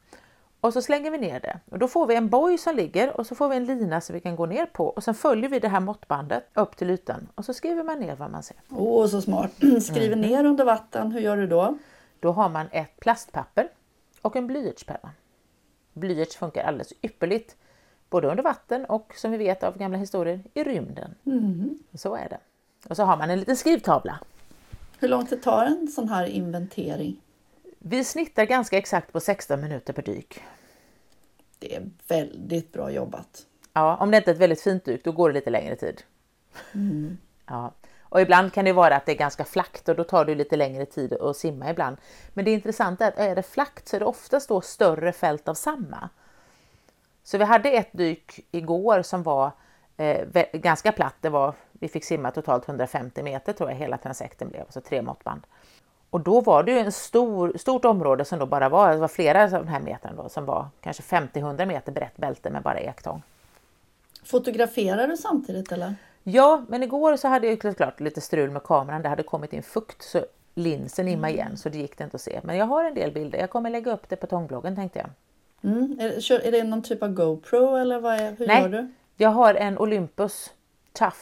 Och 0.63 0.73
så 0.73 0.83
slänger 0.83 1.11
vi 1.11 1.19
ner 1.19 1.41
det 1.41 1.61
och 1.71 1.79
då 1.79 1.89
får 1.89 2.07
vi 2.07 2.15
en 2.15 2.29
boj 2.29 2.59
som 2.59 2.77
ligger 2.77 3.17
och 3.17 3.27
så 3.27 3.35
får 3.35 3.49
vi 3.49 3.57
en 3.57 3.65
lina 3.65 4.01
som 4.01 4.15
vi 4.15 4.21
kan 4.21 4.37
gå 4.37 4.47
ner 4.47 4.67
på 4.67 4.87
och 4.87 5.05
sen 5.05 5.15
följer 5.15 5.51
vi 5.51 5.59
det 5.59 5.69
här 5.69 5.81
måttbandet 5.81 6.45
upp 6.55 6.77
till 6.77 6.91
ytan 6.91 7.29
och 7.35 7.45
så 7.45 7.55
skriver 7.55 7.85
man 7.85 7.99
ner 7.99 8.17
vad 8.17 8.31
man 8.31 8.43
ser. 8.43 8.57
Åh, 8.71 9.05
oh, 9.05 9.09
så 9.09 9.23
smart! 9.23 9.51
Skriver 9.81 10.17
mm. 10.17 10.21
ner 10.21 10.45
under 10.45 10.65
vatten, 10.65 11.13
hur 11.13 11.21
gör 11.21 11.37
du 11.37 11.47
då? 11.47 11.79
Då 12.21 12.33
har 12.33 12.49
man 12.49 12.67
ett 12.73 13.01
plastpapper 13.01 13.69
och 14.23 14.37
en 14.37 14.47
blyertspenna. 14.47 15.11
Blyerts 15.93 16.37
funkar 16.37 16.65
alldeles 16.65 16.93
ypperligt 17.03 17.57
både 18.11 18.29
under 18.29 18.43
vatten 18.43 18.85
och 18.85 19.13
som 19.17 19.31
vi 19.31 19.37
vet 19.37 19.63
av 19.63 19.79
gamla 19.79 19.99
historier 19.99 20.43
i 20.55 20.65
rymden. 20.65 21.15
Mm. 21.27 21.79
Så 21.95 22.15
är 22.15 22.29
det. 22.29 22.39
Och 22.89 22.97
så 22.97 23.03
har 23.03 23.17
man 23.17 23.31
en 23.31 23.39
liten 23.39 23.57
skrivtavla. 23.57 24.19
Hur 24.99 25.09
långt 25.09 25.31
det 25.31 25.37
tar 25.37 25.65
en 25.65 25.89
sån 25.89 26.09
här 26.09 26.27
inventering? 26.27 27.21
Vi 27.85 28.05
snittar 28.05 28.45
ganska 28.45 28.79
exakt 28.79 29.13
på 29.13 29.21
16 29.21 29.61
minuter 29.61 29.93
per 29.93 30.03
dyk. 30.03 30.43
Det 31.59 31.75
är 31.75 31.91
väldigt 32.09 32.73
bra 32.73 32.91
jobbat. 32.91 33.47
Ja, 33.73 33.97
om 33.97 34.11
det 34.11 34.17
inte 34.17 34.31
är 34.31 34.35
ett 34.35 34.41
väldigt 34.41 34.63
fint 34.63 34.85
dyk 34.85 35.05
då 35.05 35.13
går 35.13 35.29
det 35.29 35.35
lite 35.35 35.51
längre 35.51 35.77
tid. 35.77 36.03
Mm. 36.75 37.19
Ja. 37.47 37.73
Och 38.03 38.21
ibland 38.21 38.53
kan 38.53 38.65
det 38.65 38.73
vara 38.73 38.97
att 38.97 39.07
det 39.07 39.13
är 39.13 39.17
ganska 39.17 39.45
flackt 39.45 39.89
och 39.89 39.97
då 39.97 40.05
tar 40.05 40.25
det 40.25 40.35
lite 40.35 40.57
längre 40.57 40.87
tid 40.87 41.13
att 41.13 41.37
simma 41.37 41.71
ibland. 41.71 41.97
Men 42.33 42.45
det 42.45 42.51
intressanta 42.51 43.05
är 43.05 43.09
att 43.09 43.19
är 43.19 43.37
det 43.37 43.43
flackt 43.43 43.89
så 43.89 43.97
är 43.97 44.01
det 44.01 44.07
oftast 44.07 44.49
då 44.49 44.61
större 44.61 45.13
fält 45.13 45.49
av 45.49 45.55
samma. 45.55 46.09
Så 47.23 47.39
vi 47.39 47.45
hade 47.45 47.71
ett 47.71 47.93
dyk 47.93 48.47
igår 48.51 49.03
som 49.03 49.23
var 49.23 49.51
eh, 49.97 50.27
ganska 50.53 50.93
platt. 50.93 51.15
Det 51.21 51.29
var, 51.29 51.55
vi 51.73 51.89
fick 51.89 52.05
simma 52.05 52.31
totalt 52.31 52.69
150 52.69 53.23
meter 53.23 53.53
tror 53.53 53.71
jag 53.71 53.77
hela 53.77 53.99
transekten 53.99 54.49
blev, 54.49 54.63
alltså 54.63 54.81
tre 54.81 55.03
måttband. 55.03 55.43
Och 56.13 56.21
då 56.21 56.41
var 56.41 56.63
det 56.63 56.73
ju 56.73 56.79
en 56.79 56.93
stor, 56.93 57.53
stort 57.59 57.85
område 57.85 58.25
som 58.25 58.39
då 58.39 58.47
bara 58.47 58.69
var, 58.69 58.93
det 58.93 58.99
var 58.99 59.09
flera 59.09 59.45
av 59.45 59.51
de 59.51 59.69
här 59.69 59.81
metrarna 59.81 60.23
då, 60.23 60.29
som 60.29 60.45
var 60.45 60.67
kanske 60.81 61.03
50-100 61.03 61.67
meter 61.67 61.93
brett 61.93 62.17
bälte 62.17 62.51
med 62.51 62.63
bara 62.63 62.81
ektång. 62.81 63.23
Fotograferar 64.25 65.09
du 65.09 65.17
samtidigt 65.17 65.73
eller? 65.73 65.95
Ja, 66.23 66.65
men 66.69 66.83
igår 66.83 67.17
så 67.17 67.29
hade 67.29 67.47
jag 67.47 67.63
såklart 67.63 68.01
lite 68.01 68.21
strul 68.21 68.51
med 68.51 68.63
kameran. 68.63 69.03
Det 69.03 69.09
hade 69.09 69.23
kommit 69.23 69.53
in 69.53 69.63
fukt 69.63 70.03
så 70.03 70.25
linsen 70.55 71.09
immade 71.09 71.33
igen 71.33 71.57
så 71.57 71.69
det 71.69 71.79
gick 71.79 71.99
det 71.99 72.05
inte 72.05 72.15
att 72.15 72.21
se. 72.21 72.41
Men 72.45 72.57
jag 72.57 72.67
har 72.67 72.85
en 72.85 72.95
del 72.95 73.13
bilder. 73.13 73.39
Jag 73.39 73.51
kommer 73.51 73.71
lägga 73.71 73.93
upp 73.93 74.09
det 74.09 74.17
på 74.17 74.27
tångbloggen 74.27 74.77
tänkte 74.77 74.99
jag. 74.99 75.11
Mm. 75.73 76.01
Är, 76.01 76.47
är 76.47 76.53
det 76.53 76.65
någon 76.65 76.83
typ 76.83 77.03
av 77.03 77.13
GoPro 77.13 77.77
eller 77.77 78.01
vad 78.01 78.21
är, 78.21 78.33
hur 78.33 78.47
Nej, 78.47 78.63
gör 78.63 78.69
du? 78.69 78.93
jag 79.17 79.31
har 79.31 79.55
en 79.55 79.79
Olympus 79.79 80.51
Tough. 80.93 81.17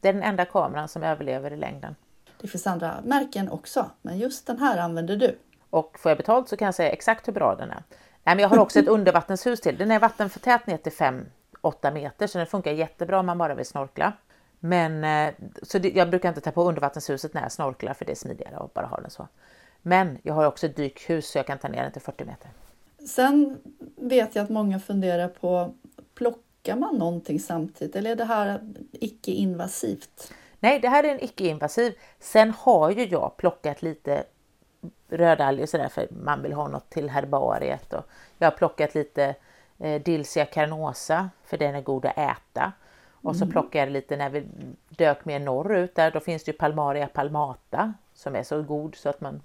Det 0.00 0.08
är 0.08 0.12
den 0.12 0.22
enda 0.22 0.44
kameran 0.44 0.88
som 0.88 1.02
överlever 1.02 1.52
i 1.52 1.56
längden. 1.56 1.94
Det 2.40 2.48
finns 2.48 2.66
andra 2.66 3.00
märken 3.04 3.48
också, 3.48 3.90
men 4.02 4.18
just 4.18 4.46
den 4.46 4.58
här 4.58 4.78
använder 4.78 5.16
du. 5.16 5.38
Och 5.70 5.98
får 5.98 6.10
jag 6.10 6.16
betalt 6.16 6.48
så 6.48 6.56
kan 6.56 6.66
jag 6.66 6.74
säga 6.74 6.90
exakt 6.90 7.28
hur 7.28 7.32
bra 7.32 7.54
den 7.54 7.70
är. 7.70 7.82
Nej, 8.24 8.34
men 8.36 8.38
jag 8.38 8.48
har 8.48 8.58
också 8.58 8.78
ett 8.78 8.88
undervattenshus 8.96 9.60
till. 9.60 9.78
Den 9.78 9.90
är 9.90 9.98
vattenförtät 9.98 10.66
ner 10.66 10.76
till 10.76 10.92
5-8 10.92 11.92
meter 11.92 12.26
så 12.26 12.38
den 12.38 12.46
funkar 12.46 12.72
jättebra 12.72 13.20
om 13.20 13.26
man 13.26 13.38
bara 13.38 13.54
vill 13.54 13.66
snorkla. 13.66 14.12
Men 14.60 15.04
eh, 15.04 15.34
så 15.62 15.78
det, 15.78 15.90
jag 15.90 16.10
brukar 16.10 16.28
inte 16.28 16.40
ta 16.40 16.50
på 16.50 16.62
undervattenshuset 16.68 17.34
när 17.34 17.42
jag 17.42 17.52
snorklar 17.52 17.94
för 17.94 18.04
det 18.04 18.12
är 18.12 18.16
smidigare 18.16 18.56
att 18.56 18.74
bara 18.74 18.86
ha 18.86 19.00
den 19.00 19.10
så. 19.10 19.28
Men 19.82 20.18
jag 20.22 20.34
har 20.34 20.46
också 20.46 20.66
ett 20.66 20.76
dykhus 20.76 21.30
så 21.30 21.38
jag 21.38 21.46
kan 21.46 21.58
ta 21.58 21.68
ner 21.68 21.82
den 21.82 21.92
till 21.92 22.02
40 22.02 22.24
meter. 22.24 22.50
Sen 23.06 23.58
vet 23.96 24.34
jag 24.34 24.42
att 24.42 24.50
många 24.50 24.80
funderar 24.80 25.28
på 25.28 25.74
plockar 26.14 26.76
man 26.76 26.94
någonting 26.94 27.40
samtidigt 27.40 27.96
eller 27.96 28.10
är 28.10 28.16
det 28.16 28.24
här 28.24 28.60
icke-invasivt? 28.92 30.32
Nej, 30.66 30.80
det 30.80 30.88
här 30.88 31.04
är 31.04 31.08
en 31.08 31.24
icke-invasiv. 31.24 31.98
Sen 32.18 32.50
har 32.50 32.90
ju 32.90 33.04
jag 33.04 33.36
plockat 33.36 33.82
lite 33.82 34.24
rödalger 35.08 35.66
sådär 35.66 35.88
för 35.88 36.08
man 36.10 36.42
vill 36.42 36.52
ha 36.52 36.68
något 36.68 36.90
till 36.90 37.10
herbariet 37.10 37.92
och 37.92 38.04
jag 38.38 38.50
har 38.50 38.56
plockat 38.56 38.94
lite 38.94 39.34
eh, 39.78 40.02
Dilcia 40.02 40.44
carnosa 40.44 41.30
för 41.44 41.56
den 41.56 41.74
är 41.74 41.80
god 41.80 42.06
att 42.06 42.18
äta. 42.18 42.72
Och 43.10 43.36
så 43.36 43.42
mm. 43.42 43.52
plockade 43.52 43.84
jag 43.84 43.92
lite 43.92 44.16
när 44.16 44.30
vi 44.30 44.46
dök 44.88 45.24
mer 45.24 45.38
norrut 45.38 45.94
där, 45.94 46.10
då 46.10 46.20
finns 46.20 46.44
det 46.44 46.52
ju 46.52 46.58
Palmaria 46.58 47.06
palmata 47.06 47.94
som 48.14 48.36
är 48.36 48.42
så 48.42 48.62
god 48.62 48.94
så 48.94 49.08
att 49.08 49.20
man 49.20 49.42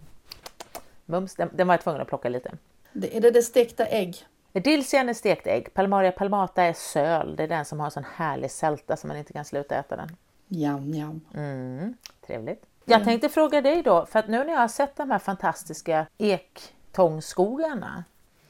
mums, 1.06 1.36
den, 1.36 1.50
den 1.54 1.68
var 1.68 1.74
jag 1.74 1.82
tvungen 1.82 2.02
att 2.02 2.08
plocka 2.08 2.30
lite. 2.30 2.52
Det, 2.92 3.18
är 3.18 3.22
det 3.22 3.32
det 3.32 3.42
stekta 3.42 3.86
ägg? 3.86 4.26
Dilsian 4.52 5.10
är 5.10 5.14
stekt 5.14 5.48
ägg, 5.48 5.74
Palmaria 5.74 6.12
palmata 6.12 6.64
är 6.64 6.74
söl, 6.74 7.36
det 7.36 7.44
är 7.44 7.48
den 7.48 7.66
som 7.66 7.80
har 7.80 7.86
en 7.86 7.92
sån 7.92 8.06
härlig 8.16 8.52
sälta 8.52 8.98
som 8.98 9.08
man 9.08 9.18
inte 9.18 9.34
kan 9.34 9.46
sluta 9.46 9.76
äta 9.76 9.96
den. 9.96 10.18
Jam, 10.54 10.94
jam. 10.94 11.22
Mm, 11.34 11.94
Trevligt. 12.28 12.66
Jag 12.86 13.04
tänkte 13.04 13.30
fråga 13.30 13.62
dig 13.62 13.84
då, 13.84 14.06
för 14.06 14.20
att 14.20 14.28
nu 14.28 14.44
när 14.44 14.54
jag 14.54 14.60
har 14.60 14.68
sett 14.68 14.96
de 14.96 15.12
här 15.12 15.20
fantastiska 15.20 16.08
ektångskogarna, 16.18 18.04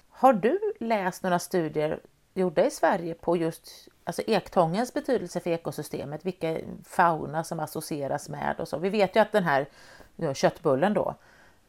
har 0.10 0.34
du 0.34 0.60
läst 0.80 1.24
några 1.24 1.40
studier 1.40 2.00
gjorda 2.34 2.66
i 2.66 2.72
Sverige 2.72 3.14
på 3.14 3.38
just 3.38 3.90
alltså 4.04 4.22
ektångens 4.22 4.94
betydelse 4.94 5.40
för 5.40 5.50
ekosystemet, 5.50 6.26
vilka 6.26 6.58
fauna 6.86 7.44
som 7.44 7.60
associeras 7.60 8.30
med 8.30 8.56
och 8.60 8.68
så. 8.68 8.78
Vi 8.78 8.90
vet 8.90 9.16
ju 9.16 9.20
att 9.20 9.32
den 9.32 9.44
här 9.44 9.66
köttbullen 10.34 10.94
då, 10.94 11.16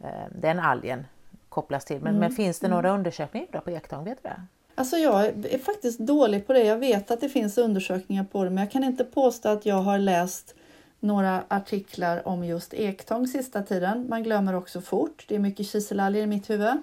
eh, 0.01 0.27
den 0.31 0.59
algen 0.59 1.07
kopplas 1.49 1.85
till, 1.85 2.01
men, 2.01 2.09
mm. 2.09 2.21
men 2.21 2.33
finns 2.33 2.61
det 2.61 2.69
några 2.69 2.89
mm. 2.89 2.99
undersökningar 2.99 3.61
på 3.61 3.71
ektång? 3.71 4.05
Vet 4.05 4.23
du 4.23 4.29
det? 4.29 4.43
Alltså 4.75 4.97
jag 4.97 5.25
är 5.27 5.59
faktiskt 5.59 5.99
dålig 5.99 6.47
på 6.47 6.53
det. 6.53 6.65
Jag 6.65 6.77
vet 6.77 7.11
att 7.11 7.21
det 7.21 7.29
finns 7.29 7.59
undersökningar 7.59 8.25
på 8.25 8.45
det, 8.45 8.51
men 8.51 8.65
jag 8.65 8.73
kan 8.73 8.85
inte 8.85 9.05
påstå 9.05 9.49
att 9.49 9.67
jag 9.67 9.77
har 9.77 9.99
läst 9.99 10.55
några 11.01 11.45
artiklar 11.49 12.29
om 12.29 12.45
just 12.45 12.75
ektång 12.75 13.29
sista 13.29 13.63
tiden. 13.63 14.07
Man 14.09 14.23
glömmer 14.23 14.55
också 14.55 14.81
fort. 14.81 15.25
Det 15.29 15.35
är 15.35 15.39
mycket 15.39 15.67
kiselalger 15.67 16.23
i 16.23 16.27
mitt 16.27 16.51
huvud. 16.51 16.83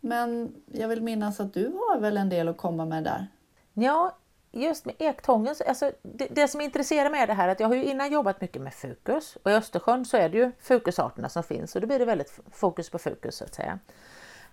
Men 0.00 0.54
jag 0.72 0.88
vill 0.88 1.02
minnas 1.02 1.40
att 1.40 1.54
du 1.54 1.66
har 1.66 2.00
väl 2.00 2.16
en 2.16 2.28
del 2.28 2.48
att 2.48 2.56
komma 2.56 2.84
med 2.84 3.04
där? 3.04 3.26
Ja, 3.74 4.16
just 4.52 4.84
med 4.84 4.94
ektången, 4.98 5.54
alltså 5.66 5.92
det, 6.02 6.26
det, 6.30 6.48
som 6.48 6.60
intresserar 6.60 7.10
mig 7.10 7.20
är 7.20 7.26
det 7.26 7.32
här 7.32 7.48
att 7.48 7.60
jag 7.60 7.68
har 7.68 7.74
ju 7.74 7.84
innan 7.84 8.12
jobbat 8.12 8.40
mycket 8.40 8.62
med 8.62 8.74
fukus 8.74 9.36
och 9.42 9.50
i 9.50 9.54
Östersjön 9.54 10.04
så 10.04 10.16
är 10.16 10.28
det 10.28 10.38
ju 10.38 10.52
fukusarterna 10.60 11.28
som 11.28 11.42
finns 11.42 11.74
och 11.74 11.80
då 11.80 11.86
blir 11.86 11.98
det 11.98 12.04
väldigt 12.04 12.40
fokus 12.52 12.90
på 12.90 12.98
fukus 12.98 13.36
så 13.36 13.44
att 13.44 13.54
säga. 13.54 13.78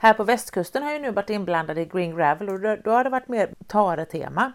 Här 0.03 0.13
på 0.13 0.23
västkusten 0.23 0.83
har 0.83 0.91
jag 0.91 1.01
nu 1.01 1.11
varit 1.11 1.29
inblandad 1.29 1.77
i 1.77 1.85
green 1.85 2.15
gravel 2.15 2.49
och 2.49 2.59
då, 2.59 2.75
då 2.75 2.91
har 2.91 3.03
det 3.03 3.09
varit 3.09 3.27
mer 3.27 3.49
tare-tema. 3.67 4.53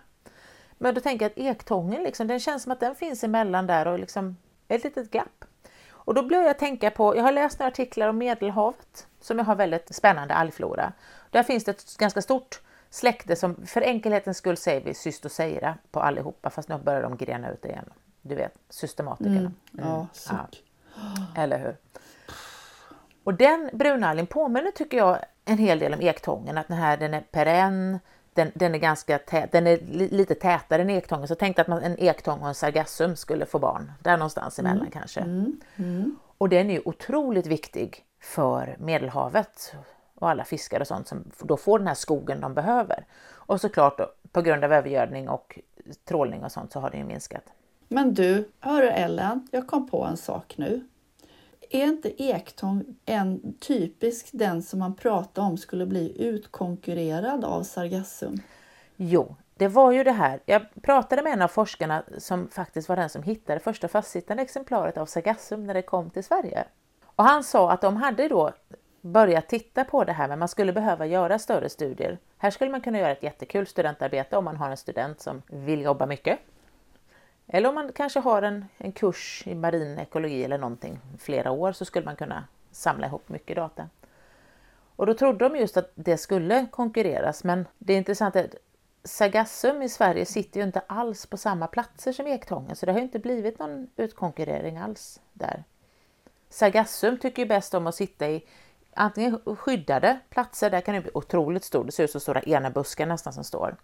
Men 0.78 0.94
då 0.94 1.00
tänker 1.00 1.24
jag 1.24 1.30
att 1.30 1.38
ektången, 1.38 2.02
liksom, 2.02 2.26
den 2.26 2.40
känns 2.40 2.62
som 2.62 2.72
att 2.72 2.80
den 2.80 2.94
finns 2.94 3.24
emellan 3.24 3.66
där 3.66 3.86
och 3.86 3.98
liksom 3.98 4.36
ett 4.68 4.84
litet 4.84 5.14
gap. 5.14 5.44
Och 5.88 6.14
då 6.14 6.22
börjar 6.22 6.44
jag 6.44 6.58
tänka 6.58 6.90
på, 6.90 7.16
jag 7.16 7.22
har 7.22 7.32
läst 7.32 7.58
några 7.58 7.68
artiklar 7.68 8.08
om 8.08 8.18
Medelhavet 8.18 9.06
som 9.20 9.38
jag 9.38 9.44
har 9.44 9.54
väldigt 9.54 9.94
spännande 9.94 10.34
algflora. 10.34 10.92
Där 11.30 11.42
finns 11.42 11.64
det 11.64 11.70
ett 11.70 11.96
ganska 11.96 12.22
stort 12.22 12.60
släkte 12.90 13.36
som 13.36 13.66
för 13.66 13.80
enkelhetens 13.80 14.36
skull 14.36 14.56
säger 14.56 14.80
vi 14.80 14.94
cystoseira 14.94 15.78
på 15.90 16.00
allihopa 16.00 16.50
fast 16.50 16.68
nu 16.68 16.78
börjar 16.78 17.02
de 17.02 17.16
grena 17.16 17.50
ut 17.50 17.64
igen. 17.64 17.90
Du 18.22 18.34
vet, 18.34 18.54
systematikerna. 18.68 19.38
Mm. 19.38 19.54
Ja, 19.72 20.06
ja, 20.30 20.46
Eller 21.36 21.58
hur? 21.58 21.76
Och 23.24 23.34
den 23.34 23.70
brunalgen 23.72 24.26
påminner 24.26 24.70
tycker 24.70 24.96
jag 24.96 25.18
en 25.48 25.58
hel 25.58 25.78
del 25.78 25.94
om 25.94 26.00
ektången, 26.00 26.58
att 26.58 26.68
den 26.68 26.76
här 26.76 26.96
den 26.96 27.14
är 27.14 27.20
perenn, 27.20 27.98
den, 28.34 28.50
den 28.54 28.74
är 28.74 28.78
ganska 28.78 29.18
tät, 29.18 29.52
den 29.52 29.66
är 29.66 29.76
li, 29.76 30.08
lite 30.08 30.34
tätare 30.34 30.82
än 30.82 30.90
ektången. 30.90 31.28
Så 31.28 31.34
tänkte 31.34 31.62
att 31.62 31.68
man, 31.68 31.82
en 31.82 31.98
ektång 31.98 32.40
och 32.40 32.48
en 32.48 32.54
sargassum 32.54 33.16
skulle 33.16 33.46
få 33.46 33.58
barn, 33.58 33.92
där 34.02 34.16
någonstans 34.16 34.58
emellan 34.58 34.78
mm. 34.78 34.90
kanske. 34.90 35.20
Mm. 35.20 35.60
Mm. 35.76 36.16
Och 36.38 36.48
den 36.48 36.70
är 36.70 36.88
otroligt 36.88 37.46
viktig 37.46 38.04
för 38.20 38.76
Medelhavet 38.78 39.74
och 40.14 40.30
alla 40.30 40.44
fiskar 40.44 40.80
och 40.80 40.86
sånt 40.86 41.08
som 41.08 41.30
då 41.38 41.56
får 41.56 41.78
den 41.78 41.88
här 41.88 41.94
skogen 41.94 42.40
de 42.40 42.54
behöver. 42.54 43.04
Och 43.30 43.60
såklart 43.60 43.98
då, 43.98 44.12
på 44.32 44.42
grund 44.42 44.64
av 44.64 44.72
övergödning 44.72 45.28
och 45.28 45.58
trålning 46.04 46.44
och 46.44 46.52
sånt 46.52 46.72
så 46.72 46.80
har 46.80 46.90
den 46.90 47.00
ju 47.00 47.06
minskat. 47.06 47.44
Men 47.88 48.14
du, 48.14 48.48
hör 48.60 48.82
Ellen, 48.82 49.48
jag 49.52 49.66
kom 49.66 49.88
på 49.88 50.04
en 50.04 50.16
sak 50.16 50.54
nu. 50.58 50.88
Är 51.70 51.84
inte 51.84 52.22
ektång 52.22 52.84
en 53.06 53.54
typisk 53.58 54.28
den 54.32 54.62
som 54.62 54.78
man 54.78 54.94
pratar 54.94 55.42
om 55.42 55.56
skulle 55.56 55.86
bli 55.86 56.22
utkonkurrerad 56.22 57.44
av 57.44 57.62
sargassum? 57.62 58.36
Jo, 58.96 59.36
det 59.54 59.68
var 59.68 59.92
ju 59.92 60.04
det 60.04 60.12
här. 60.12 60.40
Jag 60.46 60.62
pratade 60.82 61.22
med 61.22 61.32
en 61.32 61.42
av 61.42 61.48
forskarna 61.48 62.02
som 62.18 62.48
faktiskt 62.48 62.88
var 62.88 62.96
den 62.96 63.08
som 63.08 63.22
hittade 63.22 63.60
första 63.60 63.88
fastsittande 63.88 64.42
exemplaret 64.42 64.96
av 64.96 65.06
sargassum 65.06 65.66
när 65.66 65.74
det 65.74 65.82
kom 65.82 66.10
till 66.10 66.24
Sverige. 66.24 66.64
Och 67.04 67.24
han 67.24 67.44
sa 67.44 67.70
att 67.70 67.80
de 67.80 67.96
hade 67.96 68.28
då 68.28 68.52
börjat 69.00 69.48
titta 69.48 69.84
på 69.84 70.04
det 70.04 70.12
här 70.12 70.28
men 70.28 70.38
man 70.38 70.48
skulle 70.48 70.72
behöva 70.72 71.06
göra 71.06 71.38
större 71.38 71.68
studier. 71.68 72.18
Här 72.38 72.50
skulle 72.50 72.70
man 72.70 72.80
kunna 72.80 72.98
göra 72.98 73.12
ett 73.12 73.22
jättekul 73.22 73.66
studentarbete 73.66 74.36
om 74.36 74.44
man 74.44 74.56
har 74.56 74.70
en 74.70 74.76
student 74.76 75.20
som 75.20 75.42
vill 75.46 75.82
jobba 75.82 76.06
mycket. 76.06 76.38
Eller 77.48 77.68
om 77.68 77.74
man 77.74 77.92
kanske 77.92 78.20
har 78.20 78.42
en, 78.42 78.64
en 78.78 78.92
kurs 78.92 79.42
i 79.46 79.54
marin 79.54 79.98
ekologi 79.98 80.44
eller 80.44 80.58
någonting 80.58 80.98
flera 81.18 81.50
år 81.50 81.72
så 81.72 81.84
skulle 81.84 82.04
man 82.04 82.16
kunna 82.16 82.44
samla 82.70 83.06
ihop 83.06 83.28
mycket 83.28 83.56
data. 83.56 83.88
Och 84.96 85.06
då 85.06 85.14
trodde 85.14 85.48
de 85.48 85.56
just 85.56 85.76
att 85.76 85.92
det 85.94 86.16
skulle 86.16 86.66
konkurreras 86.70 87.44
men 87.44 87.66
det 87.78 87.92
är 87.92 87.98
intressant 87.98 88.36
att 88.36 88.54
Sagassum 89.04 89.82
i 89.82 89.88
Sverige 89.88 90.26
sitter 90.26 90.60
ju 90.60 90.66
inte 90.66 90.82
alls 90.86 91.26
på 91.26 91.36
samma 91.36 91.66
platser 91.66 92.12
som 92.12 92.26
ektången 92.26 92.76
så 92.76 92.86
det 92.86 92.92
har 92.92 93.00
inte 93.00 93.18
blivit 93.18 93.58
någon 93.58 93.90
utkonkurrering 93.96 94.78
alls 94.78 95.20
där. 95.32 95.64
Sargassum 96.48 97.18
tycker 97.18 97.42
ju 97.42 97.48
bäst 97.48 97.74
om 97.74 97.86
att 97.86 97.94
sitta 97.94 98.28
i 98.28 98.46
antingen 98.94 99.40
skyddade 99.56 100.18
platser, 100.30 100.70
där 100.70 100.80
kan 100.80 100.94
det 100.94 101.00
bli 101.00 101.10
otroligt 101.14 101.64
stor, 101.64 101.84
det 101.84 101.92
ser 101.92 102.04
ut 102.04 102.10
som 102.10 102.20
stora 102.20 102.40
enebuskar 102.40 103.06
nästan 103.06 103.32
som 103.32 103.44
står. 103.44 103.76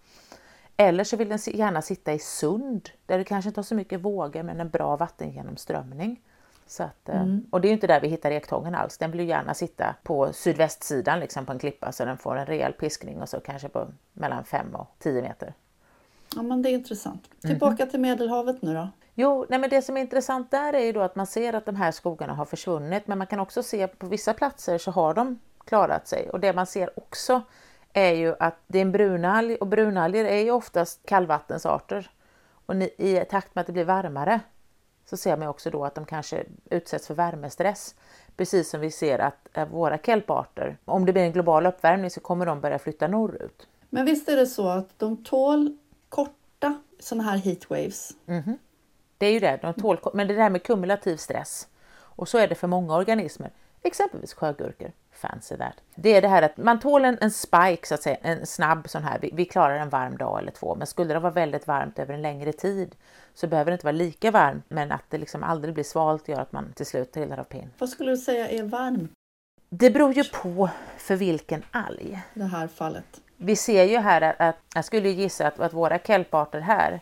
Eller 0.76 1.04
så 1.04 1.16
vill 1.16 1.28
den 1.28 1.38
gärna 1.46 1.82
sitta 1.82 2.12
i 2.12 2.18
sund, 2.18 2.90
där 3.06 3.18
du 3.18 3.24
kanske 3.24 3.48
inte 3.48 3.58
har 3.58 3.64
så 3.64 3.74
mycket 3.74 4.00
vågor 4.00 4.42
men 4.42 4.60
en 4.60 4.68
bra 4.68 4.96
vattengenomströmning. 4.96 6.20
Så 6.66 6.82
att, 6.82 7.08
eh, 7.08 7.20
mm. 7.20 7.46
Och 7.50 7.60
det 7.60 7.68
är 7.68 7.72
inte 7.72 7.86
där 7.86 8.00
vi 8.00 8.08
hittar 8.08 8.30
ektången 8.30 8.74
alls, 8.74 8.98
den 8.98 9.10
vill 9.10 9.20
ju 9.20 9.26
gärna 9.26 9.54
sitta 9.54 9.94
på 10.02 10.32
sydvästsidan 10.32 11.20
liksom 11.20 11.46
på 11.46 11.52
en 11.52 11.58
klippa 11.58 11.92
så 11.92 12.04
den 12.04 12.18
får 12.18 12.36
en 12.36 12.46
rejäl 12.46 12.72
piskning 12.72 13.22
och 13.22 13.28
så 13.28 13.40
kanske 13.40 13.68
på 13.68 13.88
mellan 14.12 14.44
5 14.44 14.74
och 14.74 14.86
10 14.98 15.22
meter. 15.22 15.54
Ja 16.36 16.42
men 16.42 16.62
det 16.62 16.70
är 16.70 16.74
intressant. 16.74 17.28
Tillbaka 17.40 17.82
mm. 17.82 17.90
till 17.90 18.00
Medelhavet 18.00 18.62
nu 18.62 18.74
då. 18.74 18.88
Jo, 19.14 19.46
nej 19.48 19.58
men 19.58 19.70
det 19.70 19.82
som 19.82 19.96
är 19.96 20.00
intressant 20.00 20.50
där 20.50 20.72
är 20.72 20.84
ju 20.84 20.92
då 20.92 21.00
att 21.00 21.16
man 21.16 21.26
ser 21.26 21.52
att 21.52 21.66
de 21.66 21.76
här 21.76 21.92
skogarna 21.92 22.34
har 22.34 22.44
försvunnit 22.44 23.06
men 23.06 23.18
man 23.18 23.26
kan 23.26 23.40
också 23.40 23.62
se 23.62 23.86
på 23.86 24.06
vissa 24.06 24.34
platser 24.34 24.78
så 24.78 24.90
har 24.90 25.14
de 25.14 25.40
klarat 25.64 26.08
sig 26.08 26.30
och 26.30 26.40
det 26.40 26.52
man 26.52 26.66
ser 26.66 26.98
också 26.98 27.42
är 27.94 28.12
ju 28.12 28.34
att 28.38 28.56
det 28.66 28.78
är 28.78 28.82
en 28.82 28.92
brunalg 28.92 29.56
och 29.56 29.66
brunalger 29.66 30.24
är 30.24 30.38
ju 30.38 30.50
oftast 30.50 31.06
kallvattensarter 31.06 32.10
och 32.66 32.74
i 32.74 33.24
takt 33.30 33.54
med 33.54 33.60
att 33.60 33.66
det 33.66 33.72
blir 33.72 33.84
varmare 33.84 34.40
så 35.06 35.16
ser 35.16 35.36
man 35.36 35.48
också 35.48 35.70
då 35.70 35.84
att 35.84 35.94
de 35.94 36.06
kanske 36.06 36.44
utsätts 36.70 37.06
för 37.06 37.14
värmestress. 37.14 37.94
Precis 38.36 38.70
som 38.70 38.80
vi 38.80 38.90
ser 38.90 39.18
att 39.18 39.48
eh, 39.52 39.68
våra 39.68 39.98
kelparter, 39.98 40.76
om 40.84 41.06
det 41.06 41.12
blir 41.12 41.22
en 41.22 41.32
global 41.32 41.66
uppvärmning 41.66 42.10
så 42.10 42.20
kommer 42.20 42.46
de 42.46 42.60
börja 42.60 42.78
flytta 42.78 43.08
norrut. 43.08 43.68
Men 43.90 44.04
visst 44.04 44.28
är 44.28 44.36
det 44.36 44.46
så 44.46 44.68
att 44.68 44.98
de 44.98 45.24
tål 45.24 45.76
korta 46.08 46.80
sådana 47.00 47.30
här 47.30 47.38
heatwaves? 47.38 48.10
Mm 48.26 48.42
-hmm. 48.42 48.58
Det 49.18 49.26
är 49.26 49.32
ju 49.32 49.40
det, 49.40 49.58
de 49.62 49.74
tål, 49.74 49.98
men 50.14 50.28
det 50.28 50.34
där 50.34 50.50
med 50.50 50.62
kumulativ 50.62 51.16
stress. 51.16 51.68
Och 51.94 52.28
så 52.28 52.38
är 52.38 52.48
det 52.48 52.54
för 52.54 52.66
många 52.66 52.96
organismer, 52.96 53.50
exempelvis 53.82 54.34
sjögurkor. 54.34 54.92
Fancy 55.28 55.56
that. 55.56 55.74
Det 55.94 56.16
är 56.16 56.22
det 56.22 56.28
här 56.28 56.42
att 56.42 56.56
man 56.56 56.80
tål 56.80 57.04
en, 57.04 57.18
en 57.20 57.30
spike, 57.30 57.86
så 57.86 57.94
att 57.94 58.02
säga, 58.02 58.16
en 58.22 58.46
snabb 58.46 58.88
sån 58.88 59.02
här. 59.02 59.18
Vi, 59.18 59.30
vi, 59.32 59.44
klarar 59.44 59.78
en 59.78 59.88
varm 59.88 60.16
dag 60.16 60.38
eller 60.38 60.52
två, 60.52 60.74
men 60.74 60.86
skulle 60.86 61.14
det 61.14 61.20
vara 61.20 61.32
väldigt 61.32 61.66
varmt 61.66 61.98
över 61.98 62.14
en 62.14 62.22
längre 62.22 62.52
tid 62.52 62.94
så 63.34 63.46
behöver 63.46 63.70
det 63.70 63.74
inte 63.74 63.86
vara 63.86 63.96
lika 63.96 64.30
varmt, 64.30 64.64
men 64.68 64.92
att 64.92 65.04
det 65.08 65.18
liksom 65.18 65.42
aldrig 65.42 65.74
blir 65.74 65.84
svalt 65.84 66.28
gör 66.28 66.40
att 66.40 66.52
man 66.52 66.72
till 66.72 66.86
slut 66.86 67.12
trillar 67.12 67.38
av 67.38 67.44
pinn. 67.44 67.70
Vad 67.78 67.88
skulle 67.88 68.10
du 68.10 68.16
säga 68.16 68.48
är 68.48 68.62
varmt? 68.62 69.10
Det 69.68 69.90
beror 69.90 70.12
ju 70.12 70.24
på 70.24 70.70
för 70.96 71.16
vilken 71.16 71.62
alg. 71.70 72.22
Det 72.34 72.44
här 72.44 72.66
fallet. 72.66 73.20
Vi 73.36 73.56
ser 73.56 73.84
ju 73.84 73.98
här 73.98 74.20
att, 74.20 74.40
att 74.40 74.56
jag 74.74 74.84
skulle 74.84 75.08
gissa 75.08 75.46
att, 75.46 75.60
att 75.60 75.72
våra 75.72 75.98
kelparter 75.98 76.60
här 76.60 77.00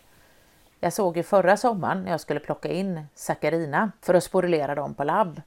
jag 0.84 0.92
såg 0.92 1.16
ju 1.16 1.22
förra 1.22 1.56
sommaren 1.56 2.02
när 2.02 2.10
jag 2.10 2.20
skulle 2.20 2.40
plocka 2.40 2.68
in 2.68 3.06
saccharina 3.14 3.92
för 4.00 4.14
att 4.14 4.24
sporulera 4.24 4.74
dem 4.74 4.94
på 4.94 5.04
labb 5.04 5.40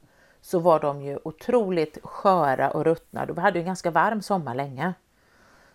så 0.46 0.60
var 0.60 0.80
de 0.80 1.02
ju 1.02 1.20
otroligt 1.24 1.98
sköra 2.04 2.72
och 2.72 2.86
ruttna. 2.86 3.26
Vi 3.26 3.42
hade 3.42 3.60
ju 3.60 3.62
en 3.62 3.66
ganska 3.66 3.92
varm 3.92 4.22
sommar 4.22 4.56
länge. 4.56 4.94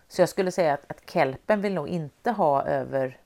Så 0.07 0.21
jag 0.21 0.29
skulle 0.29 0.51
säga 0.51 0.73
att, 0.73 0.83
att 0.87 1.09
kelpen 1.09 1.61
vill 1.61 1.73
nog 1.73 1.87
inte 1.87 2.31
ha 2.31 2.63
över 2.63 3.17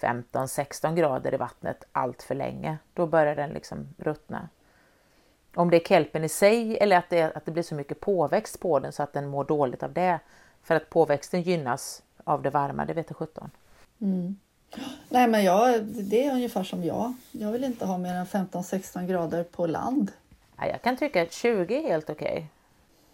15-16 0.00 0.94
grader 0.94 1.34
i 1.34 1.36
vattnet 1.36 1.84
allt 1.92 2.22
för 2.22 2.34
länge. 2.34 2.78
Då 2.94 3.06
börjar 3.06 3.36
den 3.36 3.50
liksom 3.50 3.88
ruttna. 3.98 4.48
Om 5.54 5.70
det 5.70 5.76
är 5.76 5.88
kelpen 5.88 6.24
i 6.24 6.28
sig 6.28 6.78
eller 6.78 6.96
att 6.96 7.10
det, 7.10 7.36
att 7.36 7.44
det 7.44 7.52
blir 7.52 7.62
så 7.62 7.74
mycket 7.74 8.00
påväxt 8.00 8.60
på 8.60 8.78
den 8.78 8.92
så 8.92 9.02
att 9.02 9.12
den 9.12 9.28
mår 9.28 9.44
dåligt 9.44 9.82
av 9.82 9.92
det. 9.92 10.18
För 10.62 10.74
att 10.74 10.90
påväxten 10.90 11.42
gynnas 11.42 12.02
av 12.24 12.42
det 12.42 12.50
varma, 12.50 12.84
det 12.84 12.94
vet 12.94 13.06
jag 13.08 13.16
sjutton. 13.16 13.50
Mm. 14.00 14.36
Nej 15.08 15.28
men 15.28 15.44
jag, 15.44 15.84
det 15.84 16.24
är 16.24 16.32
ungefär 16.32 16.64
som 16.64 16.84
jag. 16.84 17.14
Jag 17.32 17.52
vill 17.52 17.64
inte 17.64 17.86
ha 17.86 17.98
mer 17.98 18.14
än 18.14 18.26
15-16 18.26 19.06
grader 19.06 19.44
på 19.44 19.66
land. 19.66 20.12
Ja, 20.58 20.66
jag 20.66 20.82
kan 20.82 20.96
tycka 20.96 21.22
att 21.22 21.32
20 21.32 21.78
är 21.78 21.82
helt 21.82 22.10
okej. 22.10 22.32
Okay. 22.32 22.44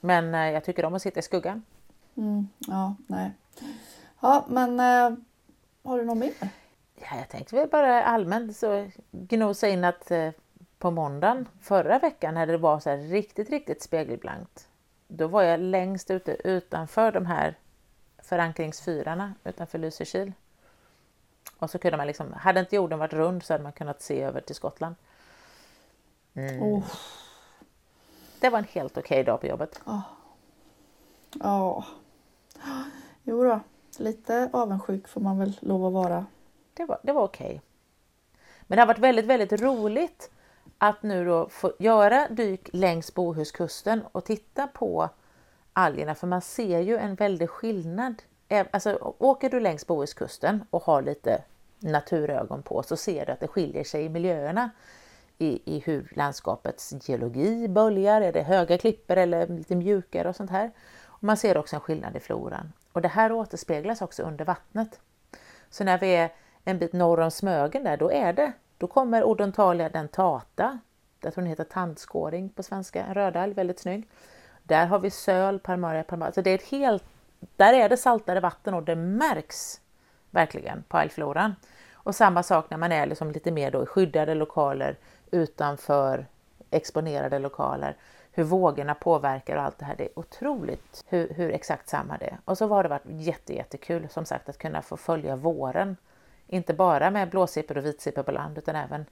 Men 0.00 0.34
eh, 0.34 0.50
jag 0.50 0.64
tycker 0.64 0.84
om 0.84 0.94
att 0.94 1.02
sitta 1.02 1.20
i 1.20 1.22
skuggan. 1.22 1.62
Mm, 2.16 2.48
ja, 2.58 2.94
nej. 3.06 3.30
Ja, 4.20 4.44
men 4.48 4.80
äh, 4.80 5.18
har 5.82 5.98
du 5.98 6.04
något 6.04 6.18
mer? 6.18 6.32
Ja, 6.94 7.16
jag 7.18 7.28
tänkte 7.28 7.56
väl 7.56 7.68
bara 7.68 8.04
allmänt 8.04 8.56
så 8.56 8.90
gnosa 9.10 9.68
in 9.68 9.84
att 9.84 10.10
äh, 10.10 10.30
på 10.78 10.90
måndagen 10.90 11.48
förra 11.60 11.98
veckan 11.98 12.34
när 12.34 12.46
det 12.46 12.58
var 12.58 12.80
så 12.80 12.96
riktigt, 12.96 13.50
riktigt 13.50 13.82
spegelblankt. 13.82 14.68
Då 15.08 15.26
var 15.26 15.42
jag 15.42 15.60
längst 15.60 16.10
ute 16.10 16.36
utanför 16.44 17.12
de 17.12 17.26
här 17.26 17.54
förankringsfyrarna 18.18 19.34
utanför 19.44 19.78
Lysekil. 19.78 20.32
Och 21.58 21.70
så 21.70 21.78
kunde 21.78 21.96
man 21.96 22.06
liksom, 22.06 22.32
hade 22.32 22.60
inte 22.60 22.76
jorden 22.76 22.98
varit 22.98 23.12
rund 23.12 23.42
så 23.42 23.52
hade 23.52 23.62
man 23.62 23.72
kunnat 23.72 24.02
se 24.02 24.22
över 24.22 24.40
till 24.40 24.54
Skottland. 24.54 24.94
Oh, 26.60 26.84
Det 28.44 28.50
var 28.50 28.58
en 28.58 28.64
helt 28.64 28.98
okej 28.98 29.24
dag 29.24 29.40
på 29.40 29.46
jobbet. 29.46 29.80
ja. 31.40 31.84
Jo 33.22 33.44
då, 33.44 33.60
lite 33.98 34.50
avundsjuk 34.52 35.08
får 35.08 35.20
man 35.20 35.38
väl 35.38 35.58
lov 35.60 35.86
att 35.86 35.92
vara. 35.92 36.26
Det 36.74 36.84
var, 36.84 36.98
det 37.02 37.12
var 37.12 37.22
okej. 37.22 37.60
Men 38.62 38.76
det 38.76 38.82
har 38.82 38.86
varit 38.86 38.98
väldigt, 38.98 39.24
väldigt 39.24 39.52
roligt 39.52 40.30
att 40.78 41.02
nu 41.02 41.24
då 41.24 41.48
få 41.48 41.72
göra 41.78 42.28
dyk 42.28 42.68
längs 42.72 43.14
Bohuskusten 43.14 44.02
och 44.12 44.24
titta 44.24 44.66
på 44.66 45.08
algerna 45.72 46.14
för 46.14 46.26
man 46.26 46.42
ser 46.42 46.80
ju 46.80 46.96
en 46.96 47.14
väldig 47.14 47.50
skillnad. 47.50 48.22
Alltså, 48.70 49.14
åker 49.18 49.50
du 49.50 49.60
längs 49.60 49.86
Bohuskusten 49.86 50.64
och 50.70 50.82
har 50.82 51.02
lite 51.02 51.42
naturögon 51.78 52.62
på 52.62 52.82
så 52.82 52.96
ser 52.96 53.26
du 53.26 53.32
att 53.32 53.40
det 53.40 53.48
skiljer 53.48 53.84
sig 53.84 54.04
i 54.04 54.08
miljöerna 54.08 54.70
i, 55.38 55.76
i 55.76 55.78
hur 55.78 56.12
landskapets 56.16 56.94
geologi 57.08 57.68
böljar, 57.68 58.20
är 58.20 58.32
det 58.32 58.42
höga 58.42 58.78
klippor 58.78 59.16
eller 59.16 59.46
lite 59.46 59.76
mjukare 59.76 60.28
och 60.28 60.36
sånt 60.36 60.50
här. 60.50 60.70
Och 61.06 61.24
man 61.24 61.36
ser 61.36 61.56
också 61.56 61.76
en 61.76 61.80
skillnad 61.80 62.16
i 62.16 62.20
floran. 62.20 62.72
Och 62.92 63.02
det 63.02 63.08
här 63.08 63.32
återspeglas 63.32 64.02
också 64.02 64.22
under 64.22 64.44
vattnet. 64.44 65.00
Så 65.70 65.84
när 65.84 65.98
vi 65.98 66.16
är 66.16 66.32
en 66.64 66.78
bit 66.78 66.92
norr 66.92 67.20
om 67.20 67.30
Smögen 67.30 67.84
där, 67.84 67.96
då 67.96 68.12
är 68.12 68.32
det, 68.32 68.52
då 68.78 68.86
kommer 68.86 69.24
Odontalia 69.24 69.88
dentata, 69.88 70.78
jag 71.20 71.34
tror 71.34 71.42
den 71.42 71.50
heter 71.50 71.64
tandskåring 71.64 72.48
på 72.48 72.62
svenska, 72.62 73.04
en 73.04 73.14
rödalg, 73.14 73.54
väldigt 73.54 73.80
snygg. 73.80 74.08
Där 74.62 74.86
har 74.86 74.98
vi 74.98 75.10
söl, 75.10 75.58
parmaria, 75.58 76.02
parmaria. 76.02 76.32
Så 76.32 76.40
det 76.40 76.50
är 76.50 76.54
ett 76.54 76.68
helt, 76.68 77.04
där 77.56 77.72
är 77.72 77.88
det 77.88 77.96
saltare 77.96 78.40
vatten 78.40 78.74
och 78.74 78.82
det 78.82 78.96
märks 78.96 79.80
verkligen 80.30 80.82
på 80.88 80.98
algfloran. 80.98 81.54
Och 81.92 82.14
samma 82.14 82.42
sak 82.42 82.70
när 82.70 82.78
man 82.78 82.92
är 82.92 83.06
liksom 83.06 83.30
lite 83.30 83.50
mer 83.50 83.70
då 83.70 83.82
i 83.82 83.86
skyddade 83.86 84.34
lokaler 84.34 84.96
utanför 85.34 86.26
exponerade 86.70 87.38
lokaler. 87.38 87.96
Hur 88.32 88.44
vågorna 88.44 88.94
påverkar 88.94 89.56
och 89.56 89.62
allt 89.62 89.78
det 89.78 89.84
här. 89.84 89.96
Det 89.96 90.04
är 90.04 90.18
otroligt 90.18 91.04
hur, 91.06 91.34
hur 91.34 91.50
exakt 91.50 91.88
samma 91.88 92.18
det 92.18 92.26
är. 92.26 92.38
Och 92.44 92.58
så 92.58 92.68
har 92.68 92.82
det 92.82 92.88
varit 92.88 93.06
jätte, 93.06 93.54
jättekul 93.54 94.08
som 94.10 94.24
sagt 94.24 94.48
att 94.48 94.58
kunna 94.58 94.82
få 94.82 94.96
följa 94.96 95.36
våren. 95.36 95.96
Inte 96.46 96.74
bara 96.74 97.10
med 97.10 97.30
blåsippor 97.30 97.78
och 97.78 97.86
vitsippor 97.86 98.22
på 98.22 98.32
land 98.32 98.58
utan 98.58 98.76
även 98.76 99.04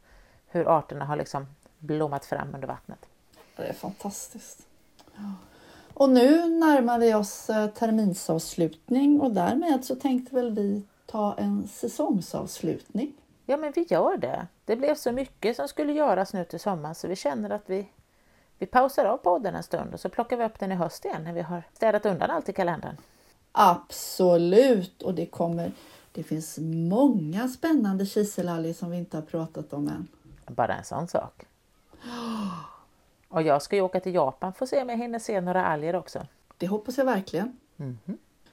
hur 0.48 0.78
arterna 0.78 1.04
har 1.04 1.16
liksom 1.16 1.46
blommat 1.78 2.24
fram 2.24 2.54
under 2.54 2.68
vattnet. 2.68 3.06
Det 3.56 3.62
är 3.62 3.72
fantastiskt. 3.72 4.66
Och 5.94 6.10
nu 6.10 6.46
närmar 6.46 6.98
vi 6.98 7.14
oss 7.14 7.50
eh, 7.50 7.66
terminsavslutning 7.66 9.20
och 9.20 9.30
därmed 9.30 9.84
så 9.84 9.96
tänkte 9.96 10.34
väl 10.34 10.54
vi 10.54 10.82
ta 11.06 11.34
en 11.34 11.68
säsongsavslutning. 11.68 13.12
Ja, 13.52 13.58
men 13.58 13.72
vi 13.72 13.82
gör 13.82 14.16
det. 14.16 14.46
Det 14.64 14.76
blev 14.76 14.94
så 14.94 15.12
mycket 15.12 15.56
som 15.56 15.68
skulle 15.68 15.92
göras 15.92 16.32
nu 16.32 16.44
till 16.44 16.60
sommaren 16.60 16.94
så 16.94 17.08
vi 17.08 17.16
känner 17.16 17.50
att 17.50 17.62
vi, 17.66 17.88
vi 18.58 18.66
pausar 18.66 19.04
av 19.04 19.16
podden 19.16 19.54
en 19.54 19.62
stund 19.62 19.94
och 19.94 20.00
så 20.00 20.08
plockar 20.08 20.36
vi 20.36 20.44
upp 20.44 20.58
den 20.58 20.72
i 20.72 20.74
höst 20.74 21.04
igen 21.04 21.24
när 21.24 21.32
vi 21.32 21.40
har 21.40 21.62
städat 21.72 22.06
undan 22.06 22.30
allt 22.30 22.48
i 22.48 22.52
kalendern. 22.52 22.96
Absolut! 23.52 25.02
Och 25.02 25.14
det 25.14 25.26
kommer... 25.26 25.72
Det 26.12 26.22
finns 26.22 26.58
många 26.88 27.48
spännande 27.48 28.06
kiselalger 28.06 28.72
som 28.72 28.90
vi 28.90 28.96
inte 28.96 29.16
har 29.16 29.22
pratat 29.22 29.72
om 29.72 29.88
än. 29.88 30.08
Bara 30.46 30.74
en 30.74 30.84
sån 30.84 31.08
sak. 31.08 31.46
Och 33.28 33.42
jag 33.42 33.62
ska 33.62 33.76
ju 33.76 33.82
åka 33.82 34.00
till 34.00 34.14
Japan 34.14 34.52
för 34.52 34.64
att 34.64 34.70
se 34.70 34.82
om 34.82 34.88
jag 34.88 34.96
hinner 34.96 35.18
se 35.18 35.40
några 35.40 35.66
alger 35.66 35.96
också. 35.96 36.26
Det 36.58 36.66
hoppas 36.66 36.98
jag 36.98 37.04
verkligen. 37.04 37.56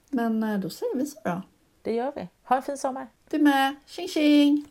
Men 0.09 0.43
eh, 0.43 0.59
då 0.59 0.69
säger 0.69 0.95
vi 0.95 1.05
så 1.05 1.19
då. 1.23 1.41
Det 1.81 1.93
gör 1.93 2.11
vi. 2.15 2.27
Ha 2.43 2.55
en 2.55 2.61
fin 2.61 2.77
sommar! 2.77 3.07
Du 3.29 3.39
med! 3.39 3.75
Tjing 3.85 4.07
tjing! 4.07 4.65